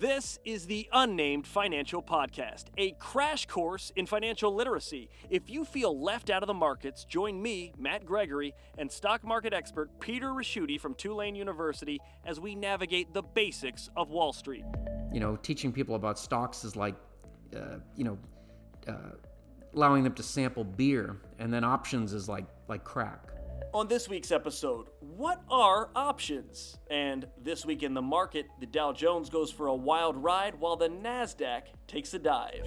This 0.00 0.38
is 0.46 0.64
the 0.64 0.88
Unnamed 0.94 1.46
Financial 1.46 2.02
Podcast, 2.02 2.68
a 2.78 2.92
crash 2.92 3.44
course 3.44 3.92
in 3.96 4.06
financial 4.06 4.54
literacy. 4.54 5.10
If 5.28 5.50
you 5.50 5.62
feel 5.62 6.00
left 6.00 6.30
out 6.30 6.42
of 6.42 6.46
the 6.46 6.54
markets, 6.54 7.04
join 7.04 7.42
me, 7.42 7.74
Matt 7.76 8.06
Gregory, 8.06 8.54
and 8.78 8.90
stock 8.90 9.22
market 9.22 9.52
expert 9.52 9.90
Peter 10.00 10.28
Ricchiuti 10.28 10.80
from 10.80 10.94
Tulane 10.94 11.34
University 11.34 12.00
as 12.24 12.40
we 12.40 12.54
navigate 12.54 13.12
the 13.12 13.20
basics 13.20 13.90
of 13.94 14.08
Wall 14.08 14.32
Street. 14.32 14.64
You 15.12 15.20
know, 15.20 15.36
teaching 15.36 15.70
people 15.70 15.96
about 15.96 16.18
stocks 16.18 16.64
is 16.64 16.76
like, 16.76 16.94
uh, 17.54 17.80
you 17.94 18.04
know, 18.04 18.18
uh, 18.88 19.16
allowing 19.74 20.02
them 20.02 20.14
to 20.14 20.22
sample 20.22 20.64
beer, 20.64 21.20
and 21.38 21.52
then 21.52 21.62
options 21.62 22.14
is 22.14 22.26
like 22.26 22.46
like 22.68 22.84
crack. 22.84 23.26
On 23.72 23.86
this 23.86 24.08
week's 24.08 24.32
episode, 24.32 24.88
what 25.00 25.42
are 25.48 25.90
options? 25.94 26.76
And 26.90 27.26
this 27.40 27.64
week 27.64 27.82
in 27.82 27.94
the 27.94 28.02
market, 28.02 28.46
the 28.58 28.66
Dow 28.66 28.92
Jones 28.92 29.30
goes 29.30 29.52
for 29.52 29.68
a 29.68 29.74
wild 29.74 30.16
ride 30.16 30.58
while 30.58 30.76
the 30.76 30.88
NASDAQ 30.88 31.62
takes 31.86 32.12
a 32.14 32.18
dive. 32.18 32.66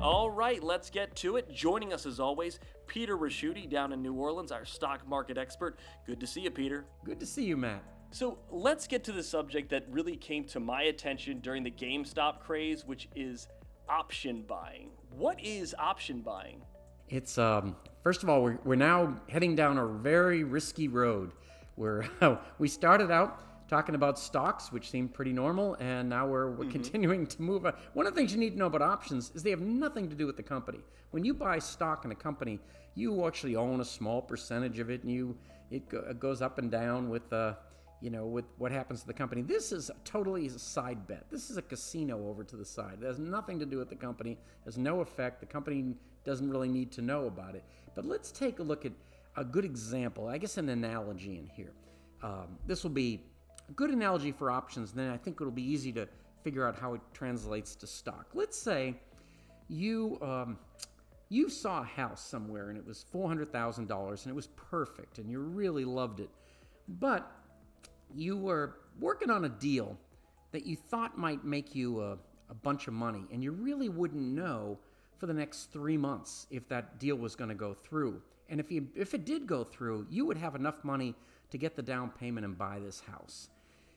All 0.00 0.30
right, 0.30 0.62
let's 0.62 0.90
get 0.90 1.16
to 1.16 1.36
it. 1.36 1.52
Joining 1.52 1.92
us 1.92 2.06
as 2.06 2.20
always, 2.20 2.60
Peter 2.86 3.18
Ricchiuti 3.18 3.68
down 3.68 3.92
in 3.92 4.00
New 4.00 4.14
Orleans, 4.14 4.52
our 4.52 4.64
stock 4.64 5.06
market 5.08 5.36
expert. 5.36 5.78
Good 6.06 6.20
to 6.20 6.26
see 6.26 6.42
you, 6.42 6.50
Peter. 6.50 6.84
Good 7.04 7.18
to 7.18 7.26
see 7.26 7.44
you, 7.44 7.56
Matt. 7.56 7.82
So 8.10 8.38
let's 8.50 8.86
get 8.86 9.04
to 9.04 9.12
the 9.12 9.22
subject 9.22 9.70
that 9.70 9.84
really 9.90 10.16
came 10.16 10.44
to 10.46 10.60
my 10.60 10.84
attention 10.84 11.40
during 11.40 11.62
the 11.62 11.70
GameStop 11.70 12.40
craze, 12.40 12.86
which 12.86 13.08
is 13.14 13.48
option 13.88 14.44
buying. 14.46 14.90
What 15.16 15.42
is 15.42 15.74
option 15.78 16.20
buying? 16.20 16.62
It's 17.08 17.38
um, 17.38 17.76
first 18.02 18.22
of 18.22 18.28
all, 18.28 18.42
we're, 18.42 18.58
we're 18.64 18.74
now 18.76 19.16
heading 19.28 19.56
down 19.56 19.78
a 19.78 19.86
very 19.86 20.44
risky 20.44 20.88
road. 20.88 21.32
Where 21.76 22.06
we 22.58 22.68
started 22.68 23.10
out 23.10 23.68
talking 23.68 23.94
about 23.94 24.18
stocks, 24.18 24.72
which 24.72 24.90
seemed 24.90 25.12
pretty 25.12 25.32
normal, 25.32 25.76
and 25.78 26.08
now 26.08 26.26
we're, 26.26 26.50
we're 26.50 26.64
mm-hmm. 26.64 26.72
continuing 26.72 27.26
to 27.26 27.42
move 27.42 27.66
on. 27.66 27.74
One 27.92 28.06
of 28.06 28.14
the 28.14 28.20
things 28.20 28.32
you 28.32 28.38
need 28.38 28.50
to 28.50 28.58
know 28.58 28.66
about 28.66 28.82
options 28.82 29.30
is 29.34 29.42
they 29.42 29.50
have 29.50 29.60
nothing 29.60 30.08
to 30.08 30.16
do 30.16 30.26
with 30.26 30.36
the 30.36 30.42
company. 30.42 30.80
When 31.10 31.24
you 31.24 31.34
buy 31.34 31.58
stock 31.58 32.04
in 32.04 32.10
a 32.10 32.14
company, 32.14 32.58
you 32.94 33.26
actually 33.26 33.56
own 33.56 33.80
a 33.80 33.84
small 33.84 34.22
percentage 34.22 34.78
of 34.78 34.90
it, 34.90 35.02
and 35.02 35.12
you 35.12 35.36
it, 35.70 35.88
go, 35.88 35.98
it 36.08 36.18
goes 36.18 36.42
up 36.42 36.58
and 36.58 36.70
down 36.70 37.10
with 37.10 37.30
uh, 37.32 37.54
you 38.00 38.10
know, 38.10 38.26
with 38.26 38.44
what 38.58 38.70
happens 38.70 39.00
to 39.00 39.06
the 39.06 39.12
company. 39.12 39.42
This 39.42 39.72
is 39.72 39.90
totally 40.04 40.46
a 40.46 40.58
side 40.58 41.06
bet. 41.06 41.26
This 41.30 41.50
is 41.50 41.56
a 41.56 41.62
casino 41.62 42.28
over 42.28 42.44
to 42.44 42.56
the 42.56 42.64
side. 42.64 42.98
It 43.02 43.06
has 43.06 43.18
nothing 43.18 43.58
to 43.58 43.66
do 43.66 43.78
with 43.78 43.88
the 43.88 43.96
company, 43.96 44.38
has 44.64 44.78
no 44.78 45.00
effect. 45.00 45.40
The 45.40 45.46
company 45.46 45.94
doesn't 46.24 46.48
really 46.48 46.68
need 46.68 46.92
to 46.92 47.02
know 47.02 47.26
about 47.26 47.54
it. 47.54 47.64
But 47.94 48.04
let's 48.04 48.30
take 48.30 48.60
a 48.60 48.62
look 48.62 48.84
at 48.84 48.92
a 49.36 49.44
good 49.44 49.64
example, 49.64 50.28
I 50.28 50.38
guess 50.38 50.56
an 50.58 50.68
analogy 50.68 51.38
in 51.38 51.46
here. 51.46 51.72
Um, 52.22 52.58
this 52.66 52.82
will 52.82 52.90
be 52.90 53.24
a 53.68 53.72
good 53.72 53.90
analogy 53.90 54.32
for 54.32 54.50
options, 54.50 54.92
then 54.92 55.10
I 55.10 55.16
think 55.16 55.40
it'll 55.40 55.52
be 55.52 55.68
easy 55.68 55.92
to 55.92 56.08
figure 56.42 56.66
out 56.66 56.78
how 56.78 56.94
it 56.94 57.00
translates 57.12 57.74
to 57.76 57.86
stock. 57.86 58.26
Let's 58.34 58.58
say 58.58 58.94
you. 59.68 60.18
Um, 60.22 60.58
you 61.30 61.50
saw 61.50 61.82
a 61.82 61.84
house 61.84 62.24
somewhere 62.24 62.70
and 62.70 62.78
it 62.78 62.86
was 62.86 63.04
$400,000 63.12 63.78
and 63.78 64.30
it 64.30 64.34
was 64.34 64.46
perfect 64.46 65.18
and 65.18 65.30
you 65.30 65.40
really 65.40 65.84
loved 65.84 66.20
it. 66.20 66.30
But 66.88 67.30
you 68.14 68.36
were 68.36 68.76
working 69.00 69.30
on 69.30 69.44
a 69.44 69.48
deal 69.48 69.96
that 70.52 70.66
you 70.66 70.76
thought 70.76 71.18
might 71.18 71.44
make 71.44 71.74
you 71.74 72.00
a, 72.00 72.18
a 72.50 72.54
bunch 72.54 72.88
of 72.88 72.94
money, 72.94 73.24
and 73.32 73.42
you 73.42 73.52
really 73.52 73.88
wouldn't 73.88 74.22
know 74.22 74.78
for 75.18 75.26
the 75.26 75.34
next 75.34 75.72
three 75.72 75.96
months 75.96 76.46
if 76.50 76.68
that 76.68 76.98
deal 76.98 77.16
was 77.16 77.34
going 77.34 77.48
to 77.48 77.54
go 77.54 77.74
through. 77.74 78.20
And 78.48 78.60
if 78.60 78.70
you 78.70 78.88
if 78.94 79.14
it 79.14 79.24
did 79.24 79.46
go 79.46 79.64
through, 79.64 80.06
you 80.08 80.24
would 80.24 80.38
have 80.38 80.54
enough 80.54 80.84
money 80.84 81.14
to 81.50 81.58
get 81.58 81.76
the 81.76 81.82
down 81.82 82.10
payment 82.10 82.44
and 82.44 82.56
buy 82.56 82.78
this 82.78 83.00
house. 83.00 83.50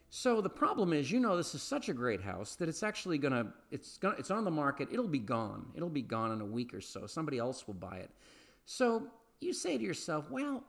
So 0.09 0.41
the 0.41 0.49
problem 0.49 0.91
is, 0.91 1.09
you 1.09 1.21
know, 1.21 1.37
this 1.37 1.55
is 1.55 1.61
such 1.61 1.87
a 1.87 1.93
great 1.93 2.21
house 2.21 2.55
that 2.55 2.67
it's 2.67 2.83
actually 2.83 3.17
gonna 3.17 3.53
it's 3.71 3.97
gonna 3.97 4.15
it's 4.17 4.31
on 4.31 4.43
the 4.43 4.51
market. 4.51 4.89
It'll 4.91 5.07
be 5.07 5.19
gone. 5.19 5.65
It'll 5.73 5.89
be 5.89 6.01
gone 6.01 6.33
in 6.33 6.41
a 6.41 6.45
week 6.45 6.73
or 6.73 6.81
so. 6.81 7.05
Somebody 7.05 7.37
else 7.37 7.65
will 7.65 7.75
buy 7.75 7.97
it. 7.97 8.09
So 8.65 9.07
you 9.39 9.53
say 9.53 9.77
to 9.77 9.83
yourself, 9.83 10.29
well, 10.29 10.63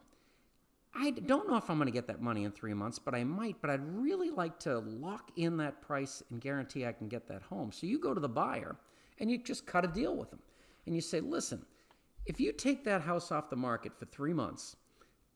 I 0.94 1.10
don't 1.10 1.48
know 1.48 1.56
if 1.56 1.70
I'm 1.70 1.78
going 1.78 1.86
to 1.86 1.92
get 1.92 2.06
that 2.08 2.20
money 2.20 2.44
in 2.44 2.52
three 2.52 2.74
months, 2.74 2.98
but 2.98 3.14
I 3.14 3.24
might. 3.24 3.56
But 3.60 3.70
I'd 3.70 3.86
really 3.96 4.30
like 4.30 4.58
to 4.60 4.78
lock 4.80 5.30
in 5.36 5.56
that 5.58 5.80
price 5.80 6.22
and 6.30 6.40
guarantee 6.40 6.84
I 6.86 6.92
can 6.92 7.08
get 7.08 7.26
that 7.28 7.42
home. 7.42 7.72
So 7.72 7.86
you 7.86 7.98
go 7.98 8.12
to 8.12 8.20
the 8.20 8.28
buyer 8.28 8.76
and 9.18 9.30
you 9.30 9.38
just 9.38 9.66
cut 9.66 9.84
a 9.84 9.88
deal 9.88 10.16
with 10.16 10.30
them. 10.30 10.40
And 10.86 10.94
you 10.94 11.00
say, 11.00 11.20
listen, 11.20 11.64
if 12.26 12.40
you 12.40 12.52
take 12.52 12.84
that 12.84 13.00
house 13.00 13.32
off 13.32 13.48
the 13.48 13.56
market 13.56 13.92
for 13.98 14.04
three 14.06 14.34
months, 14.34 14.76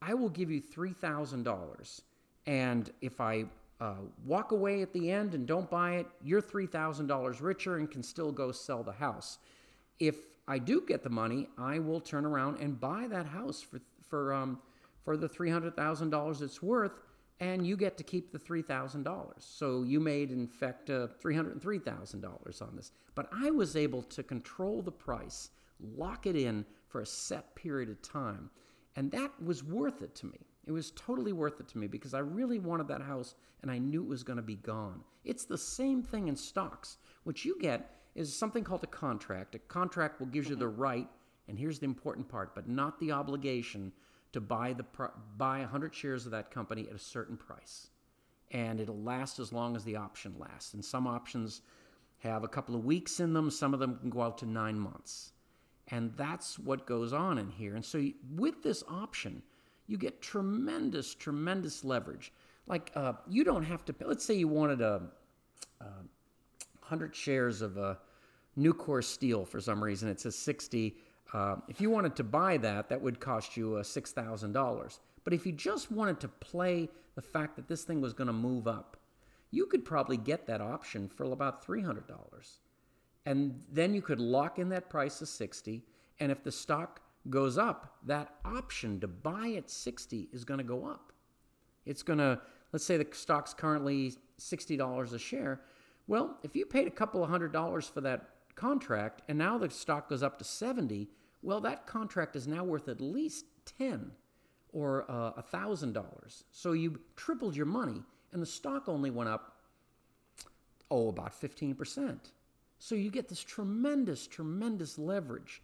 I 0.02 0.14
will 0.14 0.28
give 0.28 0.50
you 0.50 0.60
$3,000. 0.60 2.00
And 2.46 2.90
if 3.00 3.20
I 3.20 3.44
uh, 3.80 3.94
walk 4.24 4.52
away 4.52 4.82
at 4.82 4.92
the 4.92 5.10
end 5.10 5.34
and 5.34 5.46
don't 5.46 5.70
buy 5.70 5.96
it, 5.96 6.06
you're 6.22 6.42
$3,000 6.42 7.42
richer 7.42 7.76
and 7.76 7.90
can 7.90 8.02
still 8.02 8.30
go 8.30 8.52
sell 8.52 8.82
the 8.82 8.92
house. 8.92 9.38
If 9.98 10.16
I 10.46 10.58
do 10.58 10.82
get 10.86 11.02
the 11.02 11.10
money, 11.10 11.48
I 11.58 11.78
will 11.78 12.00
turn 12.00 12.24
around 12.24 12.60
and 12.60 12.78
buy 12.78 13.06
that 13.08 13.26
house 13.26 13.62
for, 13.62 13.80
for, 14.08 14.34
um, 14.34 14.60
for 15.06 15.16
the 15.16 15.28
$300,000 15.28 16.42
it's 16.42 16.60
worth, 16.60 17.00
and 17.38 17.64
you 17.64 17.76
get 17.76 17.96
to 17.96 18.02
keep 18.02 18.32
the 18.32 18.38
$3,000. 18.40 19.34
So 19.38 19.84
you 19.84 20.00
made, 20.00 20.32
in 20.32 20.48
fact, 20.48 20.90
uh, 20.90 21.06
$303,000 21.22 22.60
on 22.60 22.74
this. 22.74 22.90
But 23.14 23.28
I 23.32 23.52
was 23.52 23.76
able 23.76 24.02
to 24.02 24.24
control 24.24 24.82
the 24.82 24.90
price, 24.90 25.50
lock 25.78 26.26
it 26.26 26.34
in 26.34 26.66
for 26.88 27.02
a 27.02 27.06
set 27.06 27.54
period 27.54 27.88
of 27.88 28.02
time, 28.02 28.50
and 28.96 29.08
that 29.12 29.30
was 29.40 29.62
worth 29.62 30.02
it 30.02 30.16
to 30.16 30.26
me. 30.26 30.38
It 30.66 30.72
was 30.72 30.90
totally 30.96 31.32
worth 31.32 31.60
it 31.60 31.68
to 31.68 31.78
me 31.78 31.86
because 31.86 32.12
I 32.12 32.18
really 32.18 32.58
wanted 32.58 32.88
that 32.88 33.00
house 33.00 33.36
and 33.62 33.70
I 33.70 33.78
knew 33.78 34.02
it 34.02 34.08
was 34.08 34.24
going 34.24 34.38
to 34.38 34.42
be 34.42 34.56
gone. 34.56 35.04
It's 35.24 35.44
the 35.44 35.56
same 35.56 36.02
thing 36.02 36.26
in 36.26 36.34
stocks. 36.34 36.98
What 37.22 37.44
you 37.44 37.56
get 37.60 37.92
is 38.16 38.36
something 38.36 38.64
called 38.64 38.82
a 38.82 38.88
contract. 38.88 39.54
A 39.54 39.60
contract 39.60 40.18
will 40.18 40.26
give 40.26 40.48
you 40.48 40.56
the 40.56 40.66
right, 40.66 41.08
and 41.46 41.56
here's 41.56 41.78
the 41.78 41.84
important 41.84 42.28
part, 42.28 42.56
but 42.56 42.68
not 42.68 42.98
the 42.98 43.12
obligation 43.12 43.92
to 44.36 44.40
buy 44.42 44.74
the 44.74 44.84
buy 45.38 45.60
100 45.60 45.94
shares 45.94 46.26
of 46.26 46.32
that 46.32 46.50
company 46.50 46.86
at 46.90 46.94
a 46.94 46.98
certain 46.98 47.38
price. 47.38 47.88
And 48.50 48.80
it'll 48.80 49.00
last 49.00 49.38
as 49.38 49.50
long 49.50 49.74
as 49.76 49.82
the 49.84 49.96
option 49.96 50.34
lasts. 50.38 50.74
And 50.74 50.84
some 50.84 51.06
options 51.06 51.62
have 52.18 52.44
a 52.44 52.48
couple 52.48 52.74
of 52.74 52.84
weeks 52.84 53.18
in 53.18 53.32
them. 53.32 53.50
Some 53.50 53.72
of 53.72 53.80
them 53.80 53.96
can 53.98 54.10
go 54.10 54.20
out 54.20 54.36
to 54.38 54.46
9 54.46 54.78
months. 54.78 55.32
And 55.88 56.12
that's 56.18 56.58
what 56.58 56.86
goes 56.86 57.14
on 57.14 57.38
in 57.38 57.48
here. 57.48 57.76
And 57.76 57.84
so 57.84 58.06
with 58.34 58.62
this 58.62 58.84
option 58.88 59.42
you 59.86 59.96
get 59.96 60.20
tremendous 60.20 61.14
tremendous 61.14 61.82
leverage. 61.82 62.30
Like 62.66 62.92
uh, 62.94 63.14
you 63.26 63.42
don't 63.42 63.62
have 63.62 63.86
to 63.86 63.94
let's 64.04 64.24
say 64.24 64.34
you 64.34 64.48
wanted 64.48 64.82
a, 64.82 65.00
a 65.80 65.84
100 66.80 67.16
shares 67.16 67.62
of 67.62 67.78
a 67.78 67.98
Nucor 68.58 69.02
steel 69.02 69.46
for 69.46 69.60
some 69.62 69.82
reason. 69.82 70.10
It 70.10 70.20
says 70.20 70.36
60 70.36 70.96
uh, 71.32 71.56
if 71.68 71.80
you 71.80 71.90
wanted 71.90 72.16
to 72.16 72.24
buy 72.24 72.56
that, 72.58 72.88
that 72.88 73.00
would 73.00 73.20
cost 73.20 73.56
you 73.56 73.76
uh, 73.76 73.82
$6,000. 73.82 74.98
But 75.24 75.32
if 75.32 75.44
you 75.44 75.52
just 75.52 75.90
wanted 75.90 76.20
to 76.20 76.28
play 76.28 76.88
the 77.14 77.22
fact 77.22 77.56
that 77.56 77.68
this 77.68 77.84
thing 77.84 78.00
was 78.00 78.12
going 78.12 78.28
to 78.28 78.32
move 78.32 78.68
up, 78.68 78.96
you 79.50 79.66
could 79.66 79.84
probably 79.84 80.16
get 80.16 80.46
that 80.46 80.60
option 80.60 81.08
for 81.08 81.24
about 81.24 81.66
$300. 81.66 82.04
And 83.24 83.60
then 83.72 83.92
you 83.94 84.02
could 84.02 84.20
lock 84.20 84.58
in 84.58 84.68
that 84.68 84.88
price 84.88 85.20
of 85.20 85.28
60, 85.28 85.82
and 86.20 86.30
if 86.30 86.44
the 86.44 86.52
stock 86.52 87.00
goes 87.28 87.58
up, 87.58 87.96
that 88.04 88.34
option 88.44 89.00
to 89.00 89.08
buy 89.08 89.54
at 89.56 89.68
60 89.68 90.28
is 90.32 90.44
going 90.44 90.58
to 90.58 90.64
go 90.64 90.86
up. 90.86 91.12
It's 91.84 92.02
going 92.02 92.18
to, 92.20 92.40
let's 92.72 92.84
say 92.84 92.96
the 92.96 93.06
stock's 93.12 93.52
currently 93.52 94.14
$60 94.40 95.12
a 95.12 95.18
share. 95.18 95.60
Well, 96.06 96.38
if 96.44 96.54
you 96.54 96.66
paid 96.66 96.86
a 96.86 96.90
couple 96.90 97.24
of 97.24 97.30
hundred 97.30 97.52
dollars 97.52 97.88
for 97.88 98.00
that 98.02 98.28
contract 98.56 99.22
and 99.28 99.38
now 99.38 99.58
the 99.58 99.70
stock 99.70 100.08
goes 100.08 100.22
up 100.22 100.38
to 100.38 100.44
70, 100.44 101.08
well, 101.42 101.60
that 101.60 101.86
contract 101.86 102.34
is 102.34 102.48
now 102.48 102.64
worth 102.64 102.88
at 102.88 103.00
least 103.00 103.44
10 103.78 104.10
or 104.72 105.10
uh, 105.10 105.32
a 105.36 105.44
$1,000. 105.52 106.44
So 106.50 106.72
you 106.72 106.98
tripled 107.14 107.54
your 107.54 107.66
money 107.66 108.02
and 108.32 108.42
the 108.42 108.46
stock 108.46 108.88
only 108.88 109.10
went 109.10 109.28
up, 109.28 109.60
oh, 110.90 111.08
about 111.08 111.40
15%. 111.40 112.18
So 112.78 112.94
you 112.94 113.10
get 113.10 113.28
this 113.28 113.42
tremendous, 113.42 114.26
tremendous 114.26 114.98
leverage. 114.98 115.62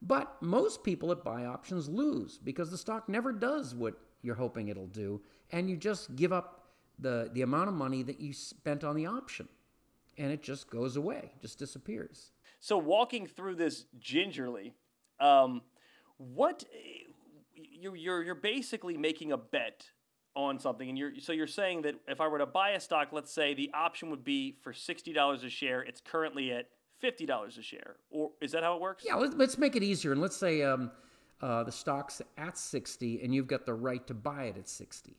But 0.00 0.40
most 0.42 0.84
people 0.84 1.08
that 1.10 1.24
buy 1.24 1.46
options 1.46 1.88
lose 1.88 2.38
because 2.38 2.70
the 2.70 2.78
stock 2.78 3.08
never 3.08 3.32
does 3.32 3.74
what 3.74 3.98
you're 4.22 4.34
hoping 4.34 4.68
it'll 4.68 4.86
do, 4.86 5.20
and 5.52 5.68
you 5.68 5.76
just 5.76 6.16
give 6.16 6.32
up 6.32 6.64
the, 6.98 7.30
the 7.32 7.42
amount 7.42 7.68
of 7.68 7.74
money 7.74 8.02
that 8.02 8.20
you 8.20 8.32
spent 8.32 8.84
on 8.84 8.96
the 8.96 9.06
option 9.06 9.48
and 10.18 10.30
it 10.32 10.42
just 10.42 10.70
goes 10.70 10.96
away, 10.96 11.32
just 11.40 11.58
disappears. 11.58 12.30
So 12.60 12.78
walking 12.78 13.26
through 13.26 13.56
this 13.56 13.86
gingerly, 13.98 14.74
um, 15.20 15.62
what 16.18 16.64
you're, 17.54 17.96
you're 17.96 18.22
you're 18.22 18.34
basically 18.34 18.96
making 18.96 19.32
a 19.32 19.36
bet 19.36 19.86
on 20.36 20.58
something, 20.58 20.88
and 20.88 20.98
you're 20.98 21.12
so 21.20 21.32
you're 21.32 21.46
saying 21.46 21.82
that 21.82 21.94
if 22.08 22.20
I 22.20 22.28
were 22.28 22.38
to 22.38 22.46
buy 22.46 22.70
a 22.70 22.80
stock, 22.80 23.08
let's 23.12 23.32
say 23.32 23.54
the 23.54 23.70
option 23.74 24.10
would 24.10 24.24
be 24.24 24.56
for 24.62 24.72
sixty 24.72 25.12
dollars 25.12 25.44
a 25.44 25.50
share. 25.50 25.82
It's 25.82 26.00
currently 26.00 26.52
at 26.52 26.68
fifty 26.98 27.26
dollars 27.26 27.58
a 27.58 27.62
share, 27.62 27.96
or 28.10 28.30
is 28.40 28.52
that 28.52 28.62
how 28.62 28.74
it 28.76 28.80
works? 28.80 29.04
Yeah, 29.06 29.16
let's 29.16 29.58
make 29.58 29.76
it 29.76 29.82
easier, 29.82 30.12
and 30.12 30.20
let's 30.20 30.36
say 30.36 30.62
um, 30.62 30.90
uh, 31.40 31.64
the 31.64 31.72
stock's 31.72 32.22
at 32.38 32.56
sixty, 32.58 33.22
and 33.22 33.34
you've 33.34 33.46
got 33.46 33.66
the 33.66 33.74
right 33.74 34.04
to 34.06 34.14
buy 34.14 34.44
it 34.44 34.56
at 34.56 34.68
sixty. 34.68 35.16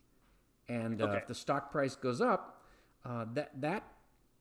And 0.67 1.01
uh, 1.01 1.05
Okay. 1.05 1.17
if 1.17 1.27
the 1.27 1.35
stock 1.35 1.71
price 1.71 1.95
goes 1.95 2.21
up, 2.21 2.63
uh, 3.05 3.25
that 3.33 3.51
that 3.61 3.83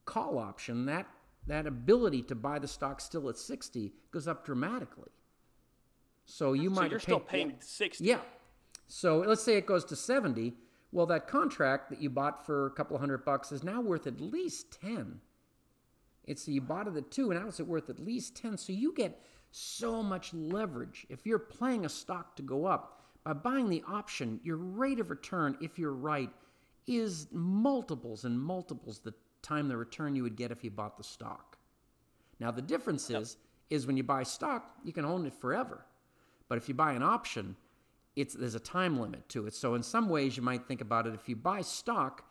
call 0.04 0.38
option, 0.38 0.86
that 0.86 1.06
that 1.46 1.66
ability 1.66 2.22
to 2.22 2.34
buy 2.34 2.58
the 2.58 2.68
stock 2.68 3.00
still 3.00 3.28
at 3.28 3.36
60 3.36 3.92
goes 4.10 4.26
up 4.26 4.46
dramatically. 4.46 5.10
So 6.24 6.54
you 6.54 6.70
So 6.70 6.74
might 6.74 6.90
you're 6.90 6.98
have 6.98 7.02
still 7.02 7.20
paying 7.20 7.54
sixty. 7.60 8.04
yeah. 8.04 8.20
So 8.86 9.18
let's 9.18 9.42
say 9.42 9.56
it 9.56 9.66
goes 9.66 9.84
to 9.86 9.96
70. 9.96 10.54
Well, 10.92 11.06
that 11.06 11.26
contract 11.26 11.90
that 11.90 12.00
you 12.00 12.08
bought 12.10 12.46
for 12.46 12.66
a 12.66 12.70
couple 12.70 12.96
hundred 12.98 13.24
bucks 13.24 13.50
is 13.52 13.62
now 13.64 13.80
worth 13.80 14.06
at 14.06 14.20
least 14.20 14.78
10. 14.80 15.20
It's 16.24 16.46
you 16.48 16.60
bought 16.60 16.86
it 16.88 16.96
at 16.96 17.10
two, 17.10 17.30
and 17.30 17.40
now 17.40 17.48
it's 17.48 17.60
worth 17.60 17.90
at 17.90 17.98
least 17.98 18.36
10. 18.36 18.56
So 18.56 18.72
you 18.72 18.92
get 18.94 19.20
so 19.50 20.02
much 20.02 20.32
leverage. 20.32 21.06
If 21.10 21.26
you're 21.26 21.38
playing 21.38 21.84
a 21.84 21.88
stock 21.88 22.36
to 22.36 22.42
go 22.42 22.64
up, 22.66 23.02
by 23.24 23.32
buying 23.32 23.68
the 23.68 23.82
option, 23.88 24.40
your 24.44 24.56
rate 24.56 25.00
of 25.00 25.10
return, 25.10 25.56
if 25.60 25.78
you're 25.78 25.92
right, 25.92 26.30
is 26.86 27.26
multiples 27.32 28.24
and 28.24 28.38
multiples 28.38 28.98
the 29.00 29.14
time 29.44 29.68
the 29.68 29.76
return 29.76 30.16
you 30.16 30.24
would 30.24 30.36
get 30.36 30.50
if 30.50 30.64
you 30.64 30.70
bought 30.70 30.96
the 30.96 31.04
stock. 31.04 31.56
Now 32.40 32.50
the 32.50 32.62
difference 32.62 33.10
is 33.10 33.36
is 33.70 33.86
when 33.86 33.96
you 33.96 34.02
buy 34.02 34.22
stock, 34.22 34.72
you 34.84 34.92
can 34.92 35.04
own 35.04 35.26
it 35.26 35.34
forever. 35.34 35.84
But 36.48 36.58
if 36.58 36.68
you 36.68 36.74
buy 36.74 36.92
an 36.92 37.02
option, 37.02 37.56
it's 38.16 38.34
there's 38.34 38.54
a 38.54 38.60
time 38.60 39.00
limit 39.00 39.28
to 39.30 39.46
it. 39.46 39.54
So 39.54 39.74
in 39.74 39.82
some 39.82 40.08
ways, 40.08 40.36
you 40.36 40.42
might 40.42 40.66
think 40.66 40.80
about 40.80 41.06
it. 41.06 41.14
If 41.14 41.28
you 41.28 41.36
buy 41.36 41.62
stock, 41.62 42.24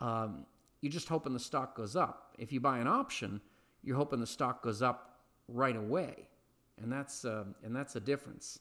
um, 0.00 0.46
you're 0.80 0.92
just 0.92 1.08
hoping 1.08 1.32
the 1.32 1.40
stock 1.40 1.76
goes 1.76 1.96
up. 1.96 2.34
If 2.38 2.52
you 2.52 2.60
buy 2.60 2.78
an 2.78 2.86
option, 2.86 3.40
you're 3.82 3.96
hoping 3.96 4.20
the 4.20 4.26
stock 4.26 4.62
goes 4.62 4.82
up 4.82 5.20
right 5.48 5.76
away, 5.76 6.28
and 6.80 6.90
that's 6.92 7.24
uh, 7.24 7.44
and 7.64 7.74
that's 7.74 7.96
a 7.96 8.00
difference. 8.00 8.60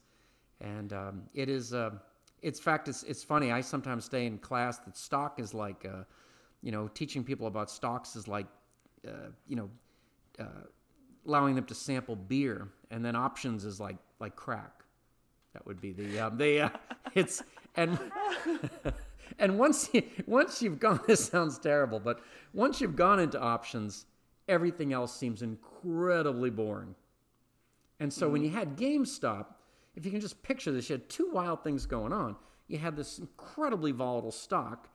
And 0.59 0.91
um, 0.93 1.23
it 1.35 1.49
is, 1.49 1.73
uh, 1.73 1.91
it's 2.41 2.59
fact. 2.59 2.87
It's 2.87 3.03
it's 3.03 3.23
funny. 3.23 3.51
I 3.51 3.61
sometimes 3.61 4.05
stay 4.05 4.25
in 4.25 4.37
class 4.39 4.79
that 4.79 4.97
stock 4.97 5.39
is 5.39 5.53
like, 5.53 5.85
uh, 5.85 6.03
you 6.61 6.71
know, 6.71 6.87
teaching 6.87 7.23
people 7.23 7.47
about 7.47 7.69
stocks 7.69 8.15
is 8.15 8.27
like, 8.27 8.47
uh, 9.07 9.29
you 9.47 9.55
know, 9.55 9.69
uh, 10.39 10.65
allowing 11.25 11.55
them 11.55 11.65
to 11.65 11.75
sample 11.75 12.15
beer, 12.15 12.69
and 12.91 13.03
then 13.03 13.15
options 13.15 13.65
is 13.65 13.79
like 13.79 13.97
like 14.19 14.35
crack. 14.35 14.83
That 15.53 15.65
would 15.65 15.81
be 15.81 15.91
the 15.91 16.19
um, 16.19 16.37
the 16.37 16.61
uh, 16.61 16.69
it's 17.15 17.43
and 17.75 17.99
and 19.39 19.57
once 19.57 19.89
you 19.93 20.03
once 20.25 20.61
you've 20.61 20.79
gone 20.79 20.99
this 21.07 21.25
sounds 21.25 21.57
terrible, 21.59 21.99
but 21.99 22.21
once 22.53 22.81
you've 22.81 22.95
gone 22.95 23.19
into 23.19 23.39
options, 23.39 24.05
everything 24.47 24.93
else 24.93 25.15
seems 25.15 25.41
incredibly 25.41 26.49
boring. 26.49 26.95
And 27.99 28.13
so 28.13 28.29
when 28.29 28.43
you 28.43 28.51
had 28.51 28.77
GameStop, 28.77 29.47
if 29.95 30.05
you 30.05 30.11
can 30.11 30.21
just 30.21 30.43
picture 30.43 30.71
this, 30.71 30.89
you 30.89 30.93
had 30.93 31.09
two 31.09 31.31
wild 31.33 31.63
things 31.63 31.87
going 31.87 32.13
on. 32.13 32.35
You 32.67 32.77
had 32.77 32.95
this 32.95 33.17
incredibly 33.17 33.91
volatile 33.91 34.31
stock, 34.31 34.89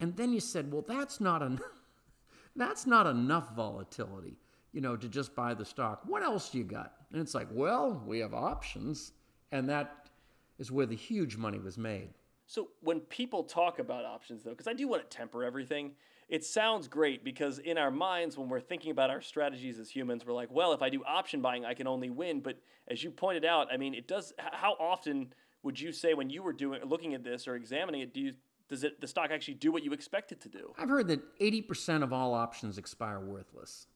and 0.00 0.16
then 0.16 0.32
you 0.32 0.40
said, 0.40 0.72
"Well, 0.72 0.84
that's 0.86 1.20
not 1.20 1.42
enough. 1.42 1.60
that's 2.56 2.86
not 2.86 3.06
enough 3.06 3.54
volatility, 3.54 4.38
you 4.72 4.80
know, 4.80 4.96
to 4.96 5.08
just 5.08 5.34
buy 5.34 5.54
the 5.54 5.64
stock. 5.64 6.02
What 6.06 6.22
else 6.22 6.50
do 6.50 6.58
you 6.58 6.64
got?" 6.64 6.94
And 7.12 7.20
it's 7.20 7.34
like, 7.34 7.48
"Well, 7.50 8.02
we 8.06 8.18
have 8.20 8.34
options," 8.34 9.12
and 9.52 9.68
that 9.68 10.10
is 10.58 10.70
where 10.70 10.86
the 10.86 10.96
huge 10.96 11.36
money 11.36 11.58
was 11.58 11.78
made. 11.78 12.10
So 12.46 12.68
when 12.80 13.00
people 13.00 13.44
talk 13.44 13.78
about 13.78 14.04
options, 14.04 14.44
though, 14.44 14.50
because 14.50 14.68
I 14.68 14.74
do 14.74 14.86
want 14.86 15.08
to 15.08 15.16
temper 15.16 15.44
everything, 15.44 15.92
it 16.28 16.44
sounds 16.44 16.88
great 16.88 17.24
because 17.24 17.58
in 17.58 17.78
our 17.78 17.90
minds, 17.90 18.36
when 18.36 18.48
we're 18.48 18.60
thinking 18.60 18.90
about 18.90 19.10
our 19.10 19.20
strategies 19.20 19.78
as 19.78 19.90
humans, 19.90 20.24
we're 20.26 20.34
like, 20.34 20.50
well, 20.50 20.72
if 20.72 20.82
I 20.82 20.90
do 20.90 21.02
option 21.04 21.40
buying, 21.40 21.64
I 21.64 21.74
can 21.74 21.86
only 21.86 22.10
win. 22.10 22.40
But 22.40 22.58
as 22.88 23.02
you 23.02 23.10
pointed 23.10 23.44
out, 23.44 23.68
I 23.72 23.76
mean, 23.76 23.94
it 23.94 24.06
does. 24.06 24.32
How 24.38 24.74
often 24.78 25.32
would 25.62 25.80
you 25.80 25.92
say 25.92 26.14
when 26.14 26.30
you 26.30 26.42
were 26.42 26.52
doing 26.52 26.82
looking 26.84 27.14
at 27.14 27.24
this 27.24 27.48
or 27.48 27.56
examining 27.56 28.02
it, 28.02 28.12
do 28.12 28.20
you 28.20 28.32
does 28.68 28.84
it 28.84 29.00
the 29.00 29.06
stock 29.06 29.30
actually 29.30 29.54
do 29.54 29.70
what 29.72 29.84
you 29.84 29.92
expect 29.92 30.32
it 30.32 30.40
to 30.42 30.48
do? 30.48 30.72
I've 30.78 30.88
heard 30.88 31.08
that 31.08 31.38
80% 31.38 32.02
of 32.02 32.12
all 32.12 32.34
options 32.34 32.78
expire 32.78 33.20
worthless. 33.20 33.86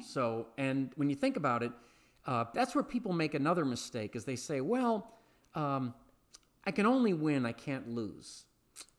So, 0.00 0.46
and 0.56 0.90
when 0.96 1.10
you 1.10 1.16
think 1.16 1.36
about 1.36 1.62
it, 1.62 1.72
uh, 2.26 2.44
that's 2.54 2.74
where 2.74 2.84
people 2.84 3.12
make 3.12 3.34
another 3.34 3.64
mistake 3.64 4.16
is 4.16 4.24
they 4.24 4.36
say, 4.36 4.60
well, 4.60 5.12
um, 5.54 5.94
I 6.64 6.70
can 6.70 6.86
only 6.86 7.12
win, 7.12 7.44
I 7.44 7.52
can't 7.52 7.88
lose. 7.88 8.46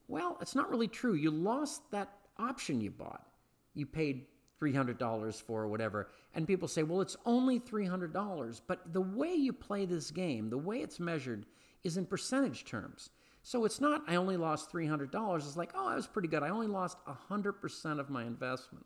Well, 0.07 0.37
it's 0.41 0.55
not 0.55 0.69
really 0.69 0.87
true. 0.87 1.13
You 1.13 1.31
lost 1.31 1.89
that 1.91 2.13
option 2.37 2.81
you 2.81 2.91
bought. 2.91 3.25
You 3.73 3.85
paid 3.85 4.27
$300 4.61 5.41
for 5.41 5.63
or 5.63 5.67
whatever. 5.67 6.09
And 6.35 6.47
people 6.47 6.67
say, 6.67 6.83
well, 6.83 7.01
it's 7.01 7.17
only 7.25 7.59
$300. 7.59 8.61
But 8.67 8.93
the 8.93 9.01
way 9.01 9.33
you 9.33 9.53
play 9.53 9.85
this 9.85 10.11
game, 10.11 10.49
the 10.49 10.57
way 10.57 10.81
it's 10.81 10.99
measured, 10.99 11.45
is 11.83 11.97
in 11.97 12.05
percentage 12.05 12.65
terms. 12.65 13.09
So 13.43 13.65
it's 13.65 13.81
not, 13.81 14.03
I 14.07 14.15
only 14.15 14.37
lost 14.37 14.71
$300. 14.71 15.37
It's 15.37 15.57
like, 15.57 15.71
oh, 15.75 15.89
that 15.89 15.95
was 15.95 16.07
pretty 16.07 16.29
good. 16.29 16.43
I 16.43 16.49
only 16.49 16.67
lost 16.67 16.97
100% 17.29 17.99
of 17.99 18.09
my 18.09 18.23
investment. 18.23 18.85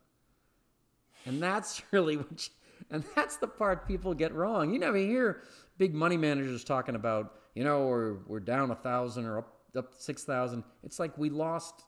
And 1.26 1.40
that's 1.40 1.80
really 1.92 2.16
what, 2.16 2.30
you, 2.30 2.52
and 2.90 3.04
that's 3.14 3.36
the 3.36 3.46
part 3.46 3.86
people 3.86 4.14
get 4.14 4.34
wrong. 4.34 4.72
You 4.72 4.80
never 4.80 4.96
hear 4.96 5.42
big 5.78 5.94
money 5.94 6.16
managers 6.16 6.64
talking 6.64 6.96
about, 6.96 7.34
you 7.54 7.62
know, 7.62 7.86
we're, 7.86 8.14
we're 8.26 8.40
down 8.40 8.72
a 8.72 8.74
thousand 8.74 9.26
or 9.26 9.38
up, 9.38 9.54
up 9.76 9.92
6,000. 9.96 10.64
It's 10.82 10.98
like 10.98 11.16
we 11.16 11.30
lost 11.30 11.84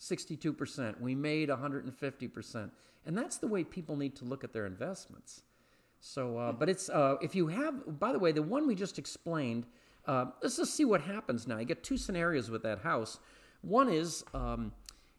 62%. 0.00 1.00
We 1.00 1.14
made 1.14 1.50
150%. 1.50 2.70
And 3.06 3.18
that's 3.18 3.36
the 3.36 3.46
way 3.46 3.64
people 3.64 3.96
need 3.96 4.16
to 4.16 4.24
look 4.24 4.44
at 4.44 4.54
their 4.54 4.64
investments. 4.64 5.42
So, 6.00 6.38
uh, 6.38 6.52
but 6.52 6.70
it's, 6.70 6.88
uh, 6.88 7.16
if 7.20 7.34
you 7.34 7.48
have, 7.48 7.98
by 7.98 8.12
the 8.12 8.18
way, 8.18 8.32
the 8.32 8.42
one 8.42 8.66
we 8.66 8.74
just 8.74 8.98
explained, 8.98 9.66
uh, 10.06 10.26
let's 10.42 10.56
just 10.56 10.74
see 10.74 10.84
what 10.84 11.00
happens 11.00 11.46
now. 11.46 11.58
You 11.58 11.64
get 11.64 11.82
two 11.82 11.96
scenarios 11.96 12.50
with 12.50 12.62
that 12.62 12.80
house. 12.80 13.18
One 13.62 13.88
is 13.88 14.24
um, 14.34 14.72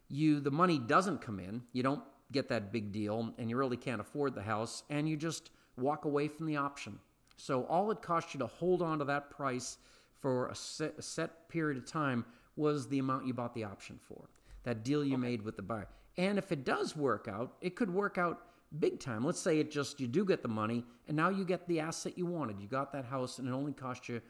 you, 0.10 0.40
the 0.40 0.52
money 0.52 0.78
doesn't 0.78 1.22
come 1.22 1.40
in. 1.40 1.64
You 1.74 1.84
don't 1.84 2.04
get 2.32 2.50
that 2.50 2.72
big 2.72 2.92
deal 2.92 3.34
and 3.38 3.50
you 3.50 3.58
really 3.58 3.78
can't 3.78 4.02
afford 4.02 4.36
the 4.36 4.42
house 4.42 4.84
and 4.90 5.08
you 5.08 5.18
just 5.18 5.52
walk 5.78 6.06
away 6.06 6.28
from 6.28 6.46
the 6.46 6.58
option. 6.58 7.00
So 7.38 7.64
all 7.66 7.92
it 7.92 8.02
cost 8.02 8.34
you 8.34 8.40
to 8.40 8.48
hold 8.48 8.82
on 8.82 9.00
to 9.00 9.06
that 9.06 9.30
price 9.30 9.78
for 10.20 10.48
a 10.48 10.56
set, 10.56 10.96
a 10.98 11.02
set 11.02 11.50
period 11.50 11.78
of 11.78 11.86
time 11.86 12.26
was 12.56 12.88
the 12.88 13.00
amount 13.00 13.28
you 13.28 13.34
bought 13.34 13.54
the 13.54 13.64
option 13.64 14.00
for. 14.08 14.30
That 14.64 14.84
deal 14.84 15.04
you 15.04 15.18
made 15.18 15.42
with 15.42 15.56
the 15.56 15.62
buyer. 15.62 15.88
And 16.18 16.38
if 16.38 16.52
it 16.52 16.64
does 16.64 16.96
work 16.96 17.28
out, 17.30 17.56
it 17.62 17.76
could 17.76 17.94
work 17.94 18.18
out 18.18 18.42
big 18.80 19.00
time. 19.00 19.24
Let's 19.24 19.40
say 19.40 19.60
it 19.60 19.70
just 19.70 20.00
you 20.00 20.08
do 20.08 20.26
get 20.26 20.42
the 20.42 20.48
money 20.48 20.84
and 21.08 21.16
now 21.16 21.30
you 21.30 21.46
get 21.46 21.68
the 21.68 21.80
asset 21.80 22.18
you 22.18 22.26
wanted. 22.26 22.60
You 22.60 22.68
got 22.68 22.92
that 22.94 23.06
house 23.06 23.38
and 23.38 23.48
it 23.48 23.52
only 23.52 23.74
cost 23.74 24.08
you 24.10 24.22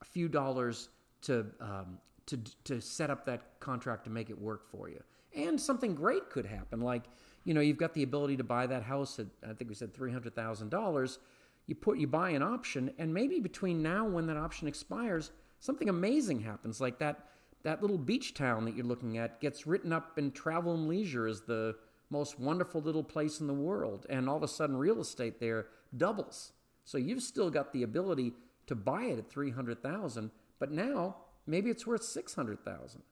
a 0.00 0.04
few 0.04 0.28
dollars 0.28 0.88
to 1.22 1.46
um, 1.60 1.98
to 2.26 2.38
to 2.64 2.80
set 2.80 3.10
up 3.10 3.24
that 3.26 3.60
contract 3.60 4.04
to 4.04 4.10
make 4.10 4.30
it 4.30 4.40
work 4.40 4.70
for 4.70 4.88
you. 4.88 5.02
And 5.34 5.60
something 5.60 5.94
great 5.94 6.30
could 6.30 6.46
happen, 6.46 6.80
like 6.80 7.04
you 7.44 7.54
know 7.54 7.60
you've 7.60 7.76
got 7.76 7.94
the 7.94 8.02
ability 8.02 8.36
to 8.38 8.44
buy 8.44 8.66
that 8.66 8.82
house 8.82 9.18
at 9.18 9.26
I 9.42 9.52
think 9.52 9.68
we 9.68 9.74
said 9.74 9.94
three 9.94 10.12
hundred 10.12 10.34
thousand 10.34 10.70
dollars. 10.70 11.18
You 11.66 11.74
put 11.74 11.98
you 11.98 12.06
buy 12.06 12.30
an 12.30 12.42
option, 12.42 12.92
and 12.98 13.12
maybe 13.12 13.40
between 13.40 13.82
now 13.82 14.04
and 14.06 14.14
when 14.14 14.26
that 14.26 14.36
option 14.36 14.68
expires, 14.68 15.32
something 15.60 15.88
amazing 15.88 16.40
happens, 16.40 16.80
like 16.80 16.98
that 17.00 17.28
that 17.64 17.82
little 17.82 17.98
beach 17.98 18.34
town 18.34 18.64
that 18.64 18.76
you're 18.76 18.86
looking 18.86 19.18
at 19.18 19.40
gets 19.40 19.66
written 19.66 19.92
up 19.92 20.18
in 20.18 20.30
Travel 20.30 20.74
and 20.74 20.88
Leisure 20.88 21.26
as 21.26 21.40
the 21.40 21.74
most 22.10 22.38
wonderful 22.38 22.80
little 22.80 23.02
place 23.02 23.40
in 23.40 23.48
the 23.48 23.54
world, 23.54 24.06
and 24.08 24.28
all 24.28 24.36
of 24.36 24.42
a 24.42 24.48
sudden 24.48 24.76
real 24.76 25.00
estate 25.00 25.40
there 25.40 25.66
doubles. 25.96 26.52
So 26.84 26.98
you've 26.98 27.22
still 27.22 27.50
got 27.50 27.72
the 27.72 27.82
ability 27.82 28.34
to 28.66 28.74
buy 28.74 29.04
it 29.04 29.18
at 29.18 29.30
300,000, 29.30 30.30
but 30.58 30.70
now 30.72 31.16
maybe 31.46 31.70
it's 31.70 31.86
worth 31.86 32.02
600,000. 32.02 33.02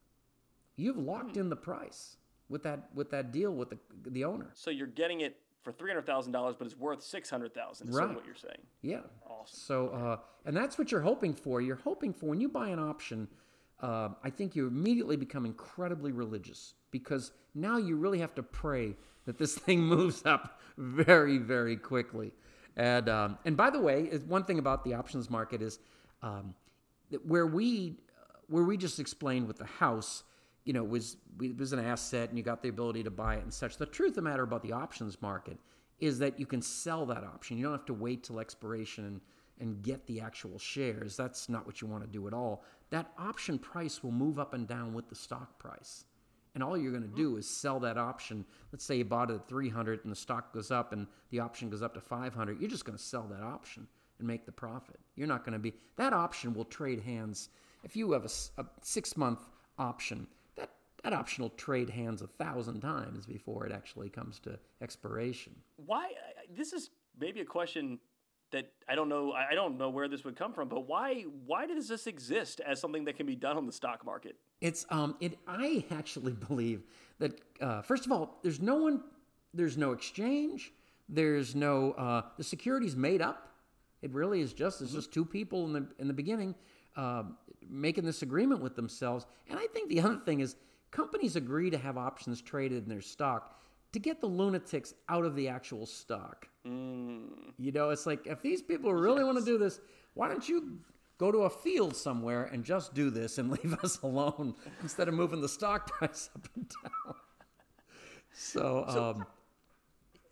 You've 0.77 0.99
locked 0.99 1.37
in 1.37 1.49
the 1.51 1.57
price 1.57 2.17
with 2.49 2.63
that 2.65 2.89
with 2.95 3.11
that 3.11 3.33
deal 3.33 3.53
with 3.53 3.71
the 3.71 3.79
the 4.11 4.25
owner. 4.25 4.51
So 4.55 4.71
you're 4.71 4.87
getting 4.89 5.21
it 5.21 5.37
for 5.63 5.71
three 5.73 5.89
hundred 5.91 6.05
thousand 6.05 6.33
dollars, 6.33 6.57
but 6.59 6.67
it's 6.67 6.77
worth 6.77 7.01
six 7.03 7.31
hundred 7.31 7.55
thousand. 7.55 7.89
Is 7.89 7.95
sort 7.95 8.05
of 8.05 8.11
Right. 8.11 8.17
what 8.17 8.27
you're 8.27 8.35
saying. 8.35 8.59
Yeah. 8.83 9.01
Awesome. 9.25 9.57
So, 9.57 9.89
uh, 9.91 10.17
and 10.45 10.57
that's 10.57 10.77
what 10.77 10.91
you're 10.91 11.01
hoping 11.01 11.33
for. 11.33 11.61
You're 11.61 11.77
hoping 11.77 12.13
for 12.13 12.27
when 12.27 12.41
you 12.41 12.49
buy 12.49 12.69
an 12.71 12.81
option. 12.81 13.29
Uh, 13.81 14.11
I 14.23 14.31
think 14.31 14.57
you 14.57 14.67
immediately 14.67 15.17
become 15.17 15.47
incredibly 15.47 16.11
religious 16.13 16.75
because 16.91 17.33
now 17.55 17.77
you 17.77 17.97
really 17.97 18.19
have 18.19 18.35
to 18.35 18.43
pray 18.43 18.97
that 19.27 19.39
this 19.39 19.55
thing 19.65 19.81
moves 19.81 20.27
up 20.27 20.61
very, 20.77 21.39
very 21.39 21.77
quickly. 21.77 22.33
And 22.77 23.09
um, 23.09 23.39
and 23.45 23.57
by 23.57 23.71
the 23.71 23.81
way, 23.81 24.07
one 24.27 24.45
thing 24.45 24.59
about 24.59 24.85
the 24.85 24.95
options 24.95 25.31
market 25.31 25.63
is 25.63 25.79
um, 26.23 26.55
where 27.25 27.47
we 27.47 27.99
where 28.49 28.65
we 28.65 28.77
just 28.77 28.99
explained 28.99 29.47
with 29.47 29.59
the 29.59 29.65
house, 29.65 30.25
you 30.65 30.73
know, 30.73 30.83
was 30.83 31.17
was 31.57 31.73
an 31.73 31.79
asset 31.79 32.29
and 32.31 32.39
you 32.39 32.45
got 32.45 32.63
the 32.63 32.69
ability 32.69 33.03
to 33.05 33.11
buy 33.11 33.37
it 33.37 33.43
and 33.43 33.53
such. 33.53 33.77
The 33.77 33.87
truth 33.87 34.11
of 34.11 34.17
the 34.17 34.23
matter 34.23 34.43
about 34.43 34.63
the 34.63 34.73
options 34.73 35.21
market 35.23 35.59
is 36.01 36.19
that 36.19 36.39
you 36.41 36.47
can 36.47 36.61
sell 36.61 37.07
that 37.07 37.25
option. 37.25 37.57
You 37.57 37.65
don't 37.65 37.73
have 37.73 37.87
to 37.87 37.95
wait 37.95 38.25
till 38.25 38.41
expiration 38.41 39.05
and, 39.05 39.21
and 39.61 39.83
get 39.83 40.07
the 40.07 40.21
actual 40.21 40.59
shares. 40.59 41.17
That's 41.17 41.49
not 41.49 41.67
what 41.67 41.81
you 41.81 41.87
want 41.87 42.03
to 42.03 42.11
do 42.11 42.27
at 42.27 42.35
all. 42.35 42.65
That 42.91 43.13
option 43.19 43.59
price 43.59 44.03
will 44.03 44.11
move 44.11 44.39
up 44.39 44.55
and 44.55 44.67
down 44.67 44.93
with 44.95 45.09
the 45.09 45.15
stock 45.15 45.59
price. 45.59 46.05
And 46.55 46.63
all 46.63 46.77
you're 46.77 46.93
going 46.93 47.03
to 47.03 47.09
do 47.09 47.37
is 47.37 47.49
sell 47.49 47.81
that 47.81 47.99
option. 47.99 48.45
Let's 48.73 48.85
say 48.85 48.97
you 48.97 49.05
bought 49.05 49.31
it 49.31 49.35
at 49.35 49.49
300 49.49 50.05
and 50.05 50.13
the 50.13 50.17
stock 50.17 50.53
goes 50.53 50.71
up 50.71 50.93
and 50.93 51.07
the 51.31 51.41
option 51.41 51.69
goes 51.69 51.83
up 51.83 51.95
to 51.95 52.01
500. 52.01 52.61
You're 52.61 52.71
just 52.71 52.85
going 52.85 52.97
to 52.97 53.03
sell 53.03 53.27
that 53.31 53.43
option 53.43 53.89
and 54.19 54.29
make 54.29 54.47
the 54.47 54.53
profit. 54.53 55.01
You're 55.17 55.27
not 55.27 55.45
going 55.45 55.55
to 55.55 55.59
be 55.59 55.75
that 55.97 56.13
option 56.13 56.55
will 56.55 56.65
trade 56.65 57.01
hands. 57.01 57.49
If 57.83 57.97
you 57.97 58.13
have 58.13 58.25
a 58.25 58.65
6 58.83 59.17
month 59.17 59.41
option, 59.79 60.27
that 60.57 60.71
that 61.03 61.13
option 61.13 61.43
will 61.43 61.51
trade 61.51 61.91
hands 61.91 62.23
a 62.23 62.27
thousand 62.27 62.81
times 62.81 63.27
before 63.27 63.67
it 63.67 63.73
actually 63.73 64.09
comes 64.09 64.39
to 64.41 64.59
expiration. 64.81 65.55
Why? 65.77 66.05
Uh, 66.05 66.43
this 66.57 66.73
is 66.73 66.91
maybe 67.19 67.41
a 67.41 67.45
question 67.45 67.99
that 68.55 68.71
I 68.89 68.95
don't 68.95 69.09
know. 69.09 69.33
I 69.33 69.55
don't 69.55 69.77
know 69.77 69.91
where 69.91 70.09
this 70.09 70.25
would 70.25 70.37
come 70.37 70.53
from, 70.53 70.69
but 70.69 70.87
why? 70.87 71.25
Why 71.45 71.67
does 71.67 71.89
this 71.89 72.07
exist 72.07 72.61
as 72.61 72.81
something 72.81 73.05
that 73.05 73.17
can 73.17 73.27
be 73.27 73.37
done 73.37 73.57
on 73.57 73.67
the 73.67 73.73
stock 73.73 74.07
market? 74.07 74.37
It's 74.61 74.87
um. 74.91 75.17
It 75.21 75.39
I 75.47 75.85
actually 75.91 76.33
believe 76.49 76.85
that 77.19 77.41
uh, 77.61 77.83
first 77.83 78.07
of 78.07 78.13
all, 78.13 78.39
there's 78.43 78.61
no 78.61 78.77
one, 78.77 79.03
there's 79.53 79.77
no 79.77 79.93
exchange, 79.93 80.73
there's 81.09 81.55
no 81.55 81.93
uh, 81.93 82.23
the 82.39 82.45
security's 82.45 82.97
made 82.97 83.21
up. 83.21 83.51
It 84.03 84.13
really 84.13 84.41
is 84.41 84.53
just 84.53 84.81
it's 84.81 84.93
just 84.93 85.13
two 85.13 85.25
people 85.25 85.65
in 85.67 85.73
the 85.73 85.87
in 85.99 86.07
the 86.07 86.15
beginning 86.15 86.55
uh, 86.97 87.25
making 87.69 88.05
this 88.05 88.23
agreement 88.23 88.63
with 88.63 88.77
themselves. 88.77 89.27
And 89.49 89.59
I 89.59 89.67
think 89.67 89.89
the 89.89 90.01
other 90.01 90.21
thing 90.25 90.41
is 90.41 90.57
companies 90.91 91.35
agree 91.35 91.71
to 91.71 91.79
have 91.79 91.99
options 91.99 92.41
traded 92.41 92.85
in 92.85 92.89
their 92.89 93.01
stock 93.01 93.61
to 93.95 94.01
get 94.01 94.21
the 94.21 94.27
lunatics 94.27 94.93
out 95.09 95.25
of 95.25 95.37
the 95.37 95.49
actual 95.49 95.87
stock. 95.87 96.49
Mm. 96.67 97.29
You 97.57 97.71
know, 97.71 97.91
it's 97.91 98.07
like 98.07 98.27
if 98.27 98.43
these 98.43 98.61
people 98.61 98.93
really 98.93 99.23
want 99.23 99.39
to 99.39 99.45
do 99.45 99.57
this, 99.57 99.81
why 100.15 100.29
don't 100.29 100.47
you 100.49 100.79
go 101.17 101.31
to 101.31 101.39
a 101.43 101.51
field 101.51 101.95
somewhere 101.95 102.45
and 102.53 102.65
just 102.65 102.93
do 102.93 103.09
this 103.09 103.39
and 103.39 103.51
leave 103.63 103.73
us 103.85 104.01
alone 104.03 104.55
instead 104.83 105.07
of 105.07 105.15
moving 105.15 105.41
the 105.41 105.49
stock 105.49 105.87
price 105.99 106.29
up 106.35 106.49
and 106.57 106.69
down? 106.69 107.15
So, 108.33 108.85
So- 108.89 109.11
um, 109.11 109.27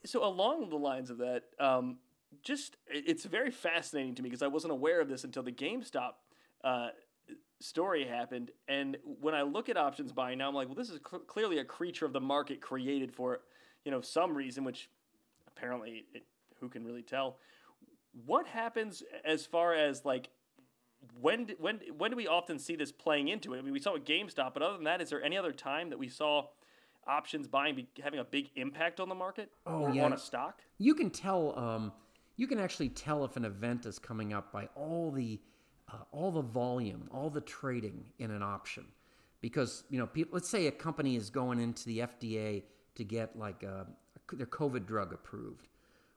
So 0.04 0.25
along 0.25 0.69
the 0.69 0.76
lines 0.76 1.11
of 1.11 1.19
that, 1.19 1.45
um, 1.61 1.99
just 2.42 2.76
it's 2.88 3.25
very 3.25 3.52
fascinating 3.52 4.16
to 4.16 4.23
me 4.23 4.28
because 4.28 4.42
I 4.42 4.49
wasn't 4.49 4.73
aware 4.73 5.00
of 5.00 5.09
this 5.09 5.23
until 5.23 5.45
the 5.45 5.52
GameStop 5.52 6.14
uh, 6.64 6.88
story 7.61 8.04
happened. 8.04 8.50
And 8.66 8.97
when 9.21 9.35
I 9.35 9.42
look 9.42 9.69
at 9.69 9.76
options 9.76 10.11
buying 10.11 10.38
now, 10.38 10.49
I'm 10.49 10.54
like, 10.54 10.66
well, 10.66 10.75
this 10.75 10.90
is 10.90 10.99
cl- 11.09 11.23
clearly 11.23 11.59
a 11.59 11.64
creature 11.64 12.04
of 12.07 12.12
the 12.12 12.21
market 12.21 12.61
created 12.61 13.12
for 13.12 13.42
you 13.85 13.91
know 13.91 14.01
some 14.01 14.35
reason, 14.37 14.65
which 14.65 14.89
apparently 15.47 16.05
it, 16.15 16.25
who 16.61 16.69
can 16.69 16.85
really 16.85 17.03
tell. 17.03 17.39
What 18.27 18.47
happens 18.47 19.03
as 19.25 19.47
far 19.47 19.75
as 19.75 20.05
like 20.05 20.29
when 21.21 21.49
when 21.59 21.81
when 21.97 22.11
do 22.11 22.17
we 22.17 22.27
often 22.27 22.59
see 22.59 22.77
this 22.77 22.93
playing 22.93 23.29
into 23.29 23.55
it? 23.55 23.59
I 23.59 23.62
mean, 23.62 23.73
we 23.73 23.81
saw 23.81 23.91
it 23.91 24.01
with 24.01 24.05
GameStop, 24.05 24.55
but 24.55 24.62
other 24.62 24.75
than 24.75 24.85
that, 24.85 25.01
is 25.01 25.11
there 25.11 25.23
any 25.23 25.37
other 25.37 25.53
time 25.53 25.91
that 25.91 25.99
we 25.99 26.09
saw 26.09 26.47
options 27.07 27.49
buying 27.49 27.75
be 27.75 27.89
having 28.03 28.21
a 28.21 28.25
big 28.25 28.51
impact 28.55 29.01
on 29.01 29.09
the 29.09 29.15
market 29.15 29.51
Oh, 29.67 29.81
or 29.83 29.91
yeah. 29.91 30.05
on 30.05 30.12
a 30.12 30.19
stock? 30.19 30.61
you 30.79 30.95
can 30.95 31.11
tell 31.11 31.59
um, 31.59 31.93
you 32.37 32.47
can 32.47 32.61
actually 32.61 32.91
tell 32.91 33.25
if 33.25 33.37
an 33.37 33.45
event 33.45 33.87
is 33.87 33.99
coming 33.99 34.33
up 34.33 34.53
by 34.53 34.69
all 34.77 35.11
the 35.11 35.41
uh, 35.93 35.97
all 36.12 36.31
the 36.31 36.43
volume 36.43 37.09
all 37.12 37.29
the 37.29 37.41
trading 37.41 38.05
in 38.21 38.31
an 38.31 38.43
option 38.43 38.85
because 39.41 39.83
you 39.91 39.99
know 39.99 40.07
people 40.07 40.35
let's 40.35 40.49
say 40.49 40.69
a 40.69 40.71
company 40.71 41.17
is 41.17 41.29
going 41.29 41.59
into 41.59 41.85
the 41.87 41.99
fda 41.99 42.62
to 42.95 43.05
get 43.05 43.39
like 43.39 43.63
a, 43.63 43.87
their 44.33 44.47
covid 44.47 44.87
drug 44.87 45.13
approved. 45.13 45.69